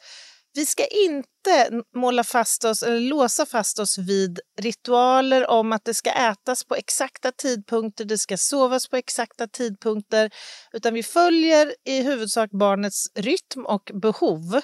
vi 0.56 0.66
ska 0.66 0.86
inte 0.86 1.82
måla 1.96 2.24
fast 2.24 2.66
oss 2.66 2.84
eller 2.84 3.00
låsa 3.00 3.46
fast 3.46 3.80
oss 3.80 3.98
vid 3.98 4.40
ritualer 4.60 5.48
om 5.50 5.72
att 5.74 5.86
det 5.86 5.94
ska 5.94 6.12
ätas 6.12 6.64
på 6.64 6.76
exakta 6.76 7.32
tidpunkter, 7.32 8.06
det 8.06 8.18
ska 8.18 8.38
sovas 8.38 8.88
på 8.88 8.98
exakta 8.98 9.48
tidpunkter, 9.48 10.32
utan 10.74 10.94
vi 10.94 11.04
följer 11.04 11.76
i 11.86 12.02
huvudsak 12.02 12.52
barnets 12.52 13.08
rytm 13.16 13.66
och 13.66 13.92
behov 13.94 14.62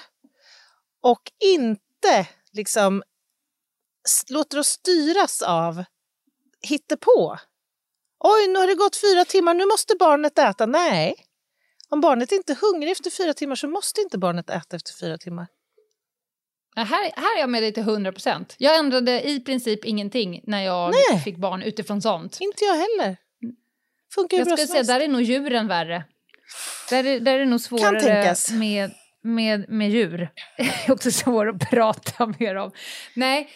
och 1.02 1.22
inte 1.44 2.28
liksom 2.52 3.02
låter 4.28 4.58
oss 4.58 4.68
styras 4.68 5.42
av 5.42 5.84
hittepå. 6.62 7.38
Oj, 8.20 8.48
nu 8.48 8.58
har 8.58 8.66
det 8.66 8.74
gått 8.74 8.96
fyra 8.96 9.24
timmar, 9.24 9.54
nu 9.54 9.66
måste 9.66 9.94
barnet 9.98 10.38
äta. 10.38 10.66
Nej, 10.66 11.14
om 11.88 12.00
barnet 12.00 12.32
inte 12.32 12.52
är 12.52 12.56
hungrig 12.56 12.90
efter 12.90 13.10
fyra 13.10 13.34
timmar 13.34 13.54
så 13.54 13.68
måste 13.68 14.00
inte 14.00 14.18
barnet 14.18 14.50
äta 14.50 14.76
efter 14.76 14.92
fyra 15.00 15.18
timmar. 15.18 15.46
Ja, 16.74 16.82
här, 16.82 17.12
här 17.16 17.36
är 17.36 17.40
jag 17.40 17.50
med 17.50 17.62
dig 17.62 17.72
till 17.72 17.82
100 17.82 18.12
procent. 18.12 18.54
Jag 18.58 18.78
ändrade 18.78 19.28
i 19.28 19.40
princip 19.40 19.84
ingenting 19.84 20.40
när 20.44 20.62
jag 20.62 20.94
Nej. 21.10 21.20
fick 21.20 21.36
barn 21.36 21.62
utifrån 21.62 22.02
sånt. 22.02 22.38
Inte 22.40 22.64
jag 22.64 22.74
heller. 22.74 23.16
Funkar 24.14 24.36
ju 24.36 24.40
Jag 24.40 24.58
skulle 24.58 24.84
säga, 24.84 24.98
där 24.98 25.04
är 25.04 25.08
nog 25.08 25.22
djuren 25.22 25.68
värre. 25.68 26.04
Där 26.90 27.06
är, 27.06 27.20
där 27.20 27.34
är 27.34 27.38
det 27.38 27.44
nog 27.44 27.60
svårare 27.60 28.34
med, 28.52 28.90
med, 29.22 29.68
med 29.68 29.90
djur. 29.90 30.30
Det 30.56 30.86
är 30.86 30.92
också 30.92 31.10
svårt 31.10 31.48
att 31.48 31.70
prata 31.70 32.34
mer 32.38 32.54
om. 32.54 32.72
Nej, 33.16 33.50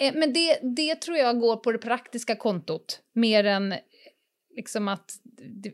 eh, 0.00 0.14
men 0.14 0.32
det, 0.32 0.58
det 0.76 0.94
tror 0.94 1.16
jag 1.16 1.40
går 1.40 1.56
på 1.56 1.72
det 1.72 1.78
praktiska 1.78 2.36
kontot 2.36 3.00
mer 3.14 3.44
än 3.44 3.74
liksom 4.58 4.88
att... 4.88 5.12
det- 5.62 5.72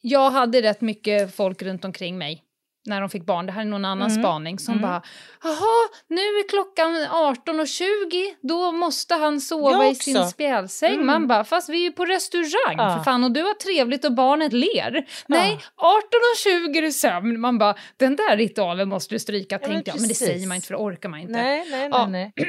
Jag 0.00 0.30
hade 0.30 0.62
rätt 0.62 0.80
mycket 0.80 1.36
folk 1.36 1.62
runt 1.62 1.84
omkring 1.84 2.18
mig 2.18 2.44
när 2.86 3.00
de 3.00 3.10
fick 3.10 3.24
barn. 3.26 3.46
Det 3.46 3.52
här 3.52 3.60
är 3.60 3.64
någon 3.64 3.84
annan 3.84 4.10
Mm. 4.10 4.22
spaning 4.22 4.58
som 4.58 4.72
Mm. 4.74 4.82
bara 4.82 5.02
Jaha, 5.42 5.88
nu 6.08 6.20
är 6.20 6.48
klockan 6.48 6.96
18.20, 6.96 8.34
då 8.48 8.72
måste 8.72 9.14
han 9.14 9.40
sova 9.40 9.86
i 9.86 9.94
sin 9.94 10.24
spjälsäng. 10.26 10.92
Mm. 10.94 11.06
Man 11.06 11.26
bara, 11.26 11.44
fast 11.44 11.68
vi 11.68 11.76
är 11.78 11.82
ju 11.82 11.92
på 11.92 12.04
restaurang 12.06 12.76
Ja. 12.76 12.96
för 12.96 13.04
fan 13.04 13.24
och 13.24 13.32
du 13.32 13.42
har 13.42 13.54
trevligt 13.54 14.04
och 14.04 14.12
barnet 14.14 14.52
ler. 14.52 15.06
Nej, 15.26 15.60
18.20 15.76 16.78
är 16.78 16.82
det 16.82 16.92
sömn. 16.92 17.40
Man 17.40 17.58
bara, 17.58 17.74
den 17.96 18.16
där 18.16 18.36
ritualen 18.36 18.88
måste 18.88 19.14
du 19.14 19.18
stryka, 19.18 19.58
men 19.62 19.70
tänkte 19.70 19.90
jag. 19.90 20.00
Men 20.00 20.08
det 20.08 20.14
säger 20.14 20.46
man 20.46 20.54
inte 20.54 20.66
för 20.66 20.74
det 20.74 20.80
orkar 20.80 21.08
man 21.08 21.20
inte. 21.20 21.32
Nej, 21.32 21.66
nej, 21.70 21.80
nej. 21.80 21.88
Ja. 21.92 22.06
nej. 22.06 22.32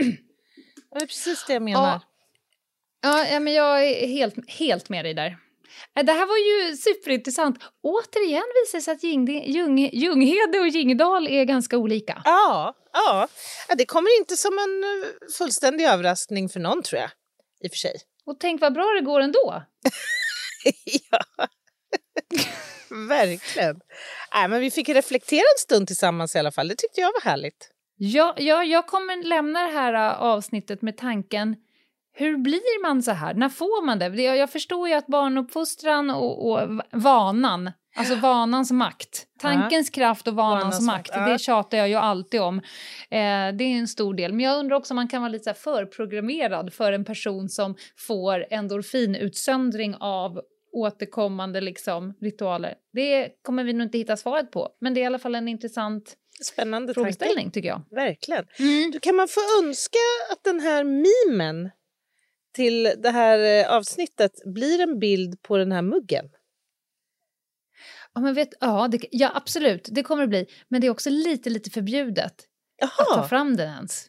Det 0.92 1.04
är 1.04 1.08
precis 1.08 1.46
det 1.48 1.54
jag 1.54 1.62
menar. 1.62 2.00
Ja. 3.02 3.40
Men 3.40 3.54
jag 3.54 3.84
är 3.88 4.08
helt, 4.08 4.50
helt 4.50 4.90
med 4.90 5.06
dig 5.06 5.14
där. 5.14 5.38
Eh, 6.00 6.06
Det 6.06 6.12
här 6.12 6.26
var 6.26 6.38
ju 6.38 6.78
superintressant. 6.78 7.58
Återigen 7.84 8.44
visar 8.64 8.78
det 8.78 8.82
sig 8.82 8.94
att 8.94 9.04
Ljung, 9.04 9.44
Ljung, 9.46 9.90
Ljunghede 9.94 10.60
och 10.60 10.68
Ljingdal 10.68 11.28
är 11.28 11.44
ganska 11.46 11.78
olika. 11.78 12.22
Ja, 12.26 12.76
ja. 12.94 13.28
ja, 13.70 13.76
det 13.76 13.86
kommer 13.86 14.20
inte 14.20 14.36
som 14.38 14.54
en 14.58 14.84
eh, 14.84 15.08
fullständig 15.38 15.86
överraskning 15.86 16.50
för 16.50 16.60
någon 16.60 16.84
tror 16.84 17.02
jag. 17.02 17.10
I 17.64 17.68
och 17.68 17.72
för 17.72 17.78
sig. 17.78 17.94
Och 18.26 18.40
tänk 18.40 18.62
vad 18.62 18.74
bra 18.74 18.86
det 19.00 19.02
går 19.06 19.20
ändå. 19.22 19.64
ja. 21.12 21.20
Verkligen. 23.10 23.80
Nej, 24.34 24.48
men 24.48 24.60
vi 24.62 24.72
fick 24.72 24.90
reflektera 24.90 25.40
en 25.56 25.60
stund 25.60 25.88
tillsammans 25.88 26.36
i 26.36 26.40
alla 26.40 26.52
fall. 26.52 26.68
Det 26.68 26.76
tyckte 26.76 27.02
jag 27.02 27.08
var 27.08 27.22
härligt. 27.32 27.72
Ja, 27.98 28.36
ja, 28.38 28.64
jag 28.64 28.88
kommer 28.88 29.24
lämna 29.24 29.62
det 29.68 29.74
här 29.74 29.94
äh, 29.94 30.22
avsnittet 30.22 30.82
med 30.82 30.98
tanken 30.98 31.56
hur 32.20 32.38
blir 32.38 32.82
man 32.82 33.04
så 33.04 33.12
här? 33.12 33.34
När 33.34 33.50
får 33.50 33.86
man 33.86 34.00
det? 34.00 34.08
Jag, 34.08 34.52
förstår 34.52 34.88
ju 34.90 34.94
att 34.94 35.08
barnuppfostran 35.08 36.10
och, 36.10 36.52
och 36.52 36.80
vanan, 36.92 37.72
alltså 37.96 38.16
vanans 38.16 38.72
makt, 38.72 39.28
tankens 39.40 39.90
kraft 39.90 40.28
och 40.28 40.36
vanans, 40.36 40.64
Vanans 40.64 40.86
makt, 40.86 41.16
makt, 41.16 41.32
det 41.32 41.40
tjatar 41.40 41.78
jag 41.78 41.90
ju 41.90 41.96
alltid 41.96 42.42
om. 42.42 42.58
Eh, 42.58 43.56
det 43.58 43.64
är 43.64 43.80
en 43.80 43.88
stor 43.88 44.14
del. 44.14 44.34
Men 44.34 44.46
jag 44.46 44.60
undrar 44.60 44.78
också 44.78 44.94
om 44.94 44.96
man 44.96 45.08
kan 45.08 45.22
vara 45.22 45.32
lite 45.32 45.54
förprogrammerad 45.54 46.74
för 46.74 46.92
en 46.92 47.06
person 47.06 47.50
som 47.50 47.76
får 47.98 48.46
endorfinutsöndring 48.50 49.96
av 50.00 50.42
återkommande 50.74 51.62
liksom, 51.62 52.14
ritualer. 52.22 52.74
Det 52.94 53.30
kommer 53.42 53.64
vi 53.64 53.74
nog 53.74 53.88
inte 53.88 53.98
hitta 53.98 54.18
svaret 54.18 54.52
på, 54.52 54.70
men 54.82 54.94
det 54.94 55.00
är 55.00 55.04
i 55.04 55.06
alla 55.06 55.20
fall 55.20 55.36
en 55.36 55.48
intressant 55.48 56.16
Spännande 56.42 56.94
frågeställning 56.94 57.46
tanke. 57.46 57.54
tycker 57.54 57.70
jag. 57.70 57.82
Verkligen. 57.92 58.46
Du, 58.92 59.00
kan 59.00 59.16
man 59.16 59.28
få 59.28 59.40
önska 59.64 59.98
att 60.32 60.44
den 60.44 60.60
här 60.60 60.84
mimen 60.84 61.70
till 62.60 62.94
det 62.98 63.10
här 63.10 63.40
eh, 63.40 63.72
avsnittet 63.76 64.32
blir 64.46 64.80
en 64.82 65.00
bild 65.00 65.42
på 65.42 65.58
den 65.58 65.72
här 65.72 65.82
muggen? 65.82 66.26
Ja, 68.14 68.22
men 68.22 68.34
vet, 68.34 68.50
ja, 68.60 68.88
det, 68.92 69.00
ja, 69.12 69.32
absolut, 69.36 69.88
det 69.92 70.04
kommer 70.04 70.22
det 70.24 70.28
bli. 70.28 70.46
Men 70.68 70.82
det 70.82 70.88
är 70.88 70.92
också 70.92 71.10
lite, 71.10 71.50
lite 71.50 71.70
förbjudet 71.70 72.26
att 72.82 72.98
ta 72.98 73.16
Jaha, 73.16 73.28
fram 73.28 73.56
den 73.58 73.70
ens. 73.70 74.06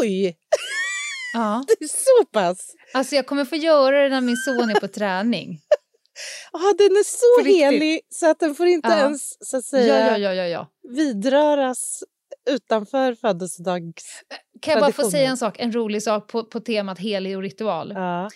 oj! 0.00 0.36
Ja. 1.34 1.64
Det 1.68 1.84
är 1.84 1.88
så 1.88 2.24
pass? 2.32 2.74
Alltså 2.94 3.14
jag 3.16 3.26
kommer 3.26 3.44
få 3.44 3.56
göra 3.56 4.02
det 4.02 4.08
när 4.08 4.20
min 4.20 4.36
son 4.36 4.70
är 4.70 4.80
på 4.80 4.88
träning. 4.88 5.58
Ja, 6.52 6.58
den 6.78 6.86
är 6.96 7.04
så 7.04 7.48
helig 7.48 8.00
så 8.08 8.30
att 8.30 8.38
den 8.40 8.54
får 8.54 8.66
inte 8.66 8.88
Ja. 8.88 8.98
ens 8.98 9.48
så 9.48 9.56
att 9.56 9.64
säga, 9.64 10.18
ja, 10.18 10.32
ja. 10.34 10.66
vidröras 10.96 12.02
utanför 12.50 13.14
födelsedags... 13.14 14.22
Kan 14.62 14.72
jag 14.72 14.80
bara 14.80 14.92
få 14.92 15.10
säga 15.10 15.30
en 15.30 15.36
sak, 15.36 15.58
en 15.58 15.72
rolig 15.72 16.02
sak 16.02 16.28
på, 16.28 16.44
på 16.44 16.60
temat 16.60 16.98
helig 16.98 17.36
och 17.36 17.42
ritual. 17.42 17.92
Ja. 17.94 18.28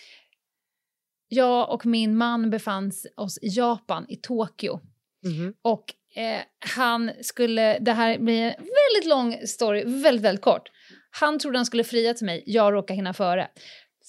Jag 1.27 1.73
och 1.73 1.85
min 1.85 2.17
man 2.17 2.49
befann 2.49 2.91
oss 3.17 3.37
i 3.41 3.47
Japan, 3.47 4.05
i 4.09 4.15
Tokyo. 4.15 4.79
Mhm. 5.23 5.53
Och 5.61 5.93
eh, 6.15 6.41
han 6.75 7.11
skulle, 7.21 7.79
det 7.79 7.91
här 7.91 8.19
blir 8.19 8.41
en 8.41 8.53
väldigt 8.53 9.09
lång 9.09 9.47
story, 9.47 9.83
väldigt, 9.83 10.25
väldigt 10.25 10.43
kort. 10.43 10.69
Han 11.11 11.39
trodde 11.39 11.57
han 11.57 11.65
skulle 11.65 11.83
fria 11.83 12.13
till 12.13 12.25
mig, 12.25 12.43
jag 12.45 12.73
råkade 12.73 12.95
hinna 12.95 13.13
före. 13.13 13.47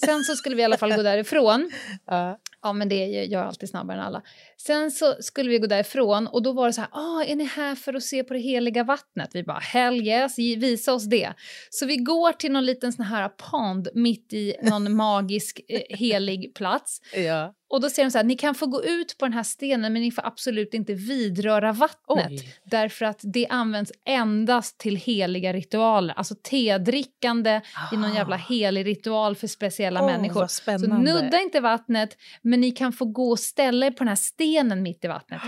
Sen 0.04 0.24
så 0.24 0.36
skulle 0.36 0.56
vi 0.56 0.62
i 0.62 0.64
alla 0.64 0.76
fall 0.76 0.94
gå 0.94 1.02
därifrån. 1.02 1.70
Ja. 2.06 2.38
Ja, 2.62 2.72
men 2.72 2.88
det 2.88 2.94
är 2.94 3.06
ju- 3.06 3.32
jag 3.32 3.42
är 3.42 3.46
alltid 3.46 3.68
snabbare 3.68 3.98
än 3.98 4.04
alla. 4.04 4.22
Sen 4.56 4.90
så 4.90 5.14
skulle 5.20 5.50
vi 5.50 5.58
gå 5.58 5.66
därifrån 5.66 6.26
och 6.26 6.42
då 6.42 6.52
var 6.52 6.66
det 6.66 6.72
så 6.72 6.80
här, 6.80 6.90
ah, 6.92 7.22
är 7.24 7.36
ni 7.36 7.44
här 7.44 7.74
för 7.74 7.94
att 7.94 8.02
se 8.02 8.24
på 8.24 8.34
det 8.34 8.40
heliga 8.40 8.84
vattnet? 8.84 9.30
Vi 9.32 9.42
bara, 9.42 9.58
hell 9.58 9.94
yes, 10.08 10.38
visa 10.38 10.94
oss 10.94 11.04
det. 11.04 11.32
Så 11.70 11.86
vi 11.86 11.96
går 11.96 12.32
till 12.32 12.52
någon 12.52 12.64
liten 12.64 12.92
sån 12.92 13.04
här 13.04 13.28
pond 13.28 13.88
mitt 13.94 14.32
i 14.32 14.54
någon 14.62 14.96
magisk 14.96 15.60
eh, 15.68 15.96
helig 15.98 16.54
plats. 16.54 17.00
Ja. 17.14 17.54
Och 17.76 17.82
då 17.82 17.90
säger 17.90 18.06
de 18.06 18.10
så 18.10 18.18
här, 18.18 18.24
ni 18.24 18.36
kan 18.36 18.54
få 18.54 18.66
gå 18.66 18.84
ut 18.84 19.18
på 19.18 19.24
den 19.24 19.32
här 19.32 19.42
stenen 19.42 19.92
men 19.92 20.02
ni 20.02 20.10
får 20.10 20.26
absolut 20.26 20.74
inte 20.74 20.94
vidröra 20.94 21.72
vattnet. 21.72 22.30
Oj. 22.30 22.54
Därför 22.64 23.04
att 23.04 23.20
det 23.22 23.46
används 23.46 23.92
endast 24.04 24.78
till 24.78 24.96
heliga 24.96 25.52
ritualer. 25.52 26.14
Alltså 26.14 26.34
tedrickande 26.42 27.60
i 27.92 27.96
någon 27.96 28.14
jävla 28.14 28.36
helig 28.36 28.86
ritual 28.86 29.36
för 29.36 29.46
speciella 29.46 30.00
Åh, 30.00 30.06
människor. 30.06 30.46
Så 30.46 30.86
nudda 30.86 31.40
inte 31.40 31.60
vattnet, 31.60 32.16
men 32.42 32.60
ni 32.60 32.70
kan 32.70 32.92
få 32.92 33.04
gå 33.04 33.30
och 33.30 33.40
ställa 33.40 33.86
er 33.86 33.90
på 33.90 33.98
den 33.98 34.08
här 34.08 34.16
stenen 34.16 34.82
mitt 34.82 35.04
i 35.04 35.08
vattnet. 35.08 35.40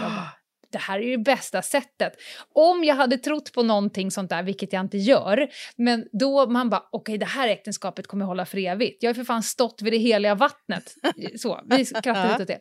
Det 0.72 0.78
här 0.78 0.98
är 0.98 1.02
ju 1.02 1.16
det 1.16 1.22
bästa 1.22 1.62
sättet. 1.62 2.12
Om 2.54 2.84
jag 2.84 2.94
hade 2.94 3.18
trott 3.18 3.52
på 3.52 3.62
någonting 3.62 4.10
sånt 4.10 4.30
där, 4.30 4.42
vilket 4.42 4.72
jag 4.72 4.80
inte 4.80 4.98
gör, 4.98 5.48
men 5.76 6.06
då 6.12 6.46
man 6.46 6.70
bara, 6.70 6.82
okej 6.92 7.18
det 7.18 7.26
här 7.26 7.48
äktenskapet 7.48 8.06
kommer 8.06 8.24
hålla 8.24 8.46
för 8.46 8.58
evigt. 8.58 9.02
Jag 9.02 9.10
har 9.10 9.14
för 9.14 9.24
fan 9.24 9.42
stått 9.42 9.82
vid 9.82 9.92
det 9.92 9.98
heliga 9.98 10.34
vattnet. 10.34 10.94
Så, 11.36 11.60
vi 11.66 11.84
skrattar 11.84 12.28
lite 12.28 12.42
åt 12.42 12.48
det. 12.48 12.60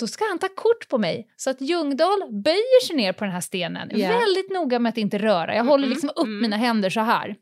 Då 0.00 0.06
ska 0.06 0.24
han 0.24 0.38
ta 0.38 0.48
kort 0.48 0.88
på 0.88 0.98
mig 0.98 1.26
så 1.36 1.50
att 1.50 1.60
Ljungdahl 1.60 2.42
böjer 2.44 2.86
sig 2.86 2.96
ner 2.96 3.12
på 3.12 3.24
den 3.24 3.32
här 3.32 3.40
stenen. 3.40 3.90
Ja. 3.94 4.08
Väldigt 4.08 4.50
noga 4.50 4.78
med 4.78 4.90
att 4.90 4.96
inte 4.96 5.18
röra. 5.18 5.54
Jag 5.54 5.64
håller 5.64 5.88
liksom 5.88 6.10
upp 6.16 6.28
mina 6.28 6.56
händer 6.56 6.90
så 6.90 7.00
här. 7.00 7.36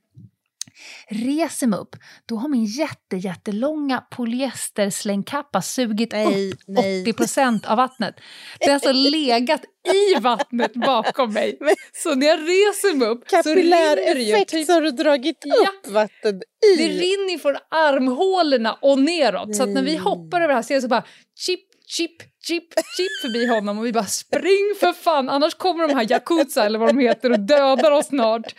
Reser 1.09 1.67
mig 1.67 1.79
upp, 1.79 1.97
då 2.27 2.37
har 2.37 2.49
min 2.49 2.65
jätte, 2.65 3.17
jättelånga 3.17 4.01
polyesterslängkappa 4.11 5.63
sugit 5.63 6.13
Nej, 6.13 6.53
upp 6.53 6.59
nej. 6.67 7.05
80% 7.05 7.67
av 7.67 7.77
vattnet. 7.77 8.15
Det 8.61 8.67
har 8.67 8.75
alltså 8.75 8.93
legat 8.93 9.61
i 9.95 10.21
vattnet 10.21 10.73
bakom 10.75 11.33
mig. 11.33 11.59
Så 11.93 12.15
när 12.15 12.27
jag 12.27 12.39
reser 12.41 12.97
mig 12.97 13.09
upp 13.09 13.25
så 13.45 13.55
rinner 13.55 14.15
det 14.15 14.21
ju 14.23 14.35
effekt 14.35 14.51
typ 14.51 14.67
så 14.67 14.73
har 14.73 14.83
du 14.83 14.91
dragit 14.91 15.37
Ja. 15.45 15.55
upp 15.69 15.93
vatten 15.93 16.43
i. 16.75 16.77
det 16.77 16.89
rinner 16.89 17.39
från 17.39 17.57
armhålorna 17.71 18.73
och 18.73 18.99
neråt. 18.99 19.57
Så 19.57 19.63
att 19.63 19.69
när 19.69 19.83
vi 19.83 19.97
hoppar 19.97 20.41
över 20.41 20.49
det 20.49 20.55
här 20.55 20.81
så 20.81 20.89
bara 20.89 21.05
chip, 21.39 21.61
chip, 21.87 22.23
chip, 22.47 22.65
chip 22.97 23.21
förbi 23.23 23.47
honom 23.47 23.79
och 23.79 23.87
vi 23.87 23.93
bara 23.93 24.05
spring 24.07 24.75
för 24.81 24.93
fan 24.93 25.29
annars 25.29 25.55
kommer 25.55 25.89
de 25.89 25.95
här 25.95 26.13
Yakuza 26.13 26.65
eller 26.65 26.79
vad 26.79 26.89
de 26.89 26.99
heter 26.99 27.31
och 27.33 27.41
dödar 27.41 27.91
oss 27.91 28.07
snart. 28.07 28.55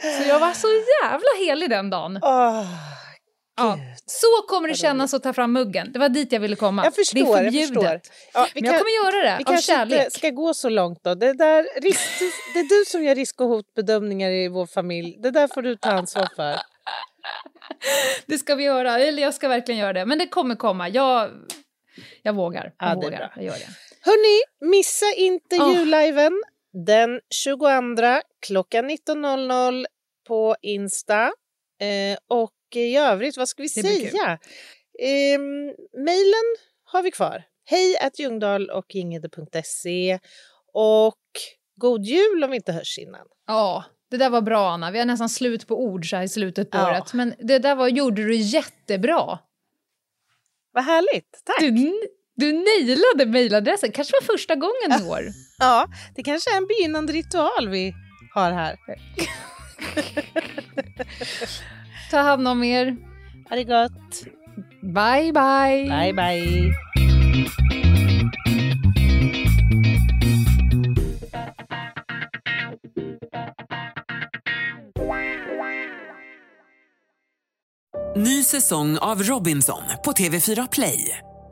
Så 0.00 0.28
jag 0.28 0.40
var 0.40 0.52
så 0.52 0.66
jävla 1.02 1.28
helig 1.38 1.70
den 1.70 1.90
dagen. 1.90 2.18
Åh, 2.22 2.64
Ja. 3.58 3.78
Så 4.06 4.26
kommer 4.48 4.68
det 4.68 4.74
kännas 4.74 5.14
att 5.14 5.22
ta 5.22 5.32
fram 5.32 5.52
muggen. 5.52 5.92
Det 5.92 5.98
var 5.98 6.08
dit 6.08 6.32
jag 6.32 6.40
ville 6.40 6.56
komma. 6.56 6.84
jag 6.84 6.94
förstår. 6.94 7.14
det 7.18 7.40
är 7.40 7.44
jag 7.44 7.44
förbjudet. 7.68 8.02
Ja, 8.34 8.46
vi 8.54 8.60
Men 8.60 8.64
jag 8.70 8.72
kan- 8.74 8.80
kommer 8.80 9.04
göra 9.04 9.30
det 9.30 9.36
Vi 9.38 9.44
av 9.44 9.46
kanske 9.46 9.72
kärlek. 9.72 10.00
inte 10.04 10.18
ska 10.18 10.30
gå 10.30 10.54
så 10.54 10.68
långt 10.68 10.98
då. 11.04 11.14
Det, 11.14 11.32
där, 11.32 11.68
risk, 11.82 12.00
det 12.54 12.58
är 12.60 12.78
du 12.78 12.84
som 12.90 13.04
gör 13.04 13.14
risk 13.14 13.40
och 13.40 13.48
hotbedömningar 13.48 14.30
i 14.30 14.48
vår 14.48 14.66
familj. 14.66 15.16
Det 15.22 15.30
där 15.30 15.48
får 15.48 15.62
du 15.62 15.76
ta 15.76 15.90
ansvar 15.90 16.28
för. 16.36 16.56
Det 18.26 18.38
ska 18.38 18.54
vi 18.54 18.64
göra. 18.64 18.98
Eller 18.98 19.22
jag 19.22 19.34
ska 19.34 19.48
verkligen 19.48 19.80
göra 19.80 19.92
det. 19.92 20.06
Men 20.06 20.18
det 20.18 20.26
kommer 20.26 20.54
komma. 20.54 20.88
Jag, 20.88 21.30
jag 22.22 22.32
vågar. 22.32 22.72
Jag 22.78 22.88
Ja, 22.90 22.94
vågar. 22.94 23.32
Jag 23.36 23.44
gör 23.44 23.52
det. 23.52 23.68
Hörni, 24.00 24.70
missa 24.70 25.06
inte 25.16 25.56
Åh. 25.60 25.74
julliven 25.74 26.42
den 26.84 27.20
22 27.34 28.20
klockan 28.46 28.90
19.00 28.90 29.86
på 30.26 30.56
Insta. 30.62 31.22
Eh, 31.80 32.18
och 32.28 32.52
i 32.74 32.96
övrigt, 32.96 33.36
vad 33.36 33.48
ska 33.48 33.62
vi 33.62 33.68
säga? 33.68 34.38
Eh, 35.02 35.38
mailen 36.04 36.56
har 36.84 37.02
vi 37.02 37.10
kvar. 37.10 37.42
Hej 37.64 37.98
att 37.98 38.18
Ljungdahl 38.18 38.70
och 38.70 38.94
ingede.se. 38.94 40.18
Och 40.72 41.14
god 41.76 42.04
jul 42.04 42.44
om 42.44 42.50
vi 42.50 42.56
inte 42.56 42.72
hörs 42.72 42.98
innan. 42.98 43.26
Ja, 43.46 43.84
det 44.10 44.16
där 44.16 44.30
var 44.30 44.40
bra 44.40 44.70
Anna. 44.70 44.90
Vi 44.90 44.98
har 44.98 45.06
nästan 45.06 45.28
slut 45.28 45.66
på 45.66 45.80
ord 45.82 46.10
så 46.10 46.16
här 46.16 46.22
i 46.22 46.28
slutet 46.28 46.70
på 46.70 46.78
Ja. 46.78 46.90
året. 46.90 47.12
Men 47.12 47.34
det 47.38 47.58
där 47.58 47.74
var, 47.74 47.88
gjorde 47.88 48.24
du 48.24 48.36
jättebra. 48.36 49.38
Vad 50.72 50.84
härligt, 50.84 51.42
tack! 51.44 51.60
Du, 51.60 52.00
du 52.36 52.52
nailade 52.52 53.26
mejladressen. 53.26 53.92
kanske 53.92 54.12
var 54.20 54.26
första 54.34 54.54
gången 54.54 55.00
i 55.00 55.08
år. 55.10 55.22
Ja, 55.58 55.88
det 56.14 56.22
kanske 56.22 56.50
är 56.50 56.56
en 56.56 56.66
begynnande 56.66 57.12
ritual 57.12 57.68
vi 57.68 57.94
har 58.34 58.52
här. 58.52 58.76
Ta 62.10 62.18
hand 62.18 62.48
om 62.48 62.64
er. 62.64 62.96
Ha 63.48 63.56
det 63.56 63.64
gott! 63.64 64.24
Bye, 64.82 65.32
bye. 65.32 65.90
Bye, 65.90 66.12
bye! 66.12 66.72
Ny 78.16 78.44
säsong 78.44 78.98
av 78.98 79.22
Robinson 79.22 79.82
på 80.04 80.12
TV4 80.12 80.68
Play. 80.72 81.18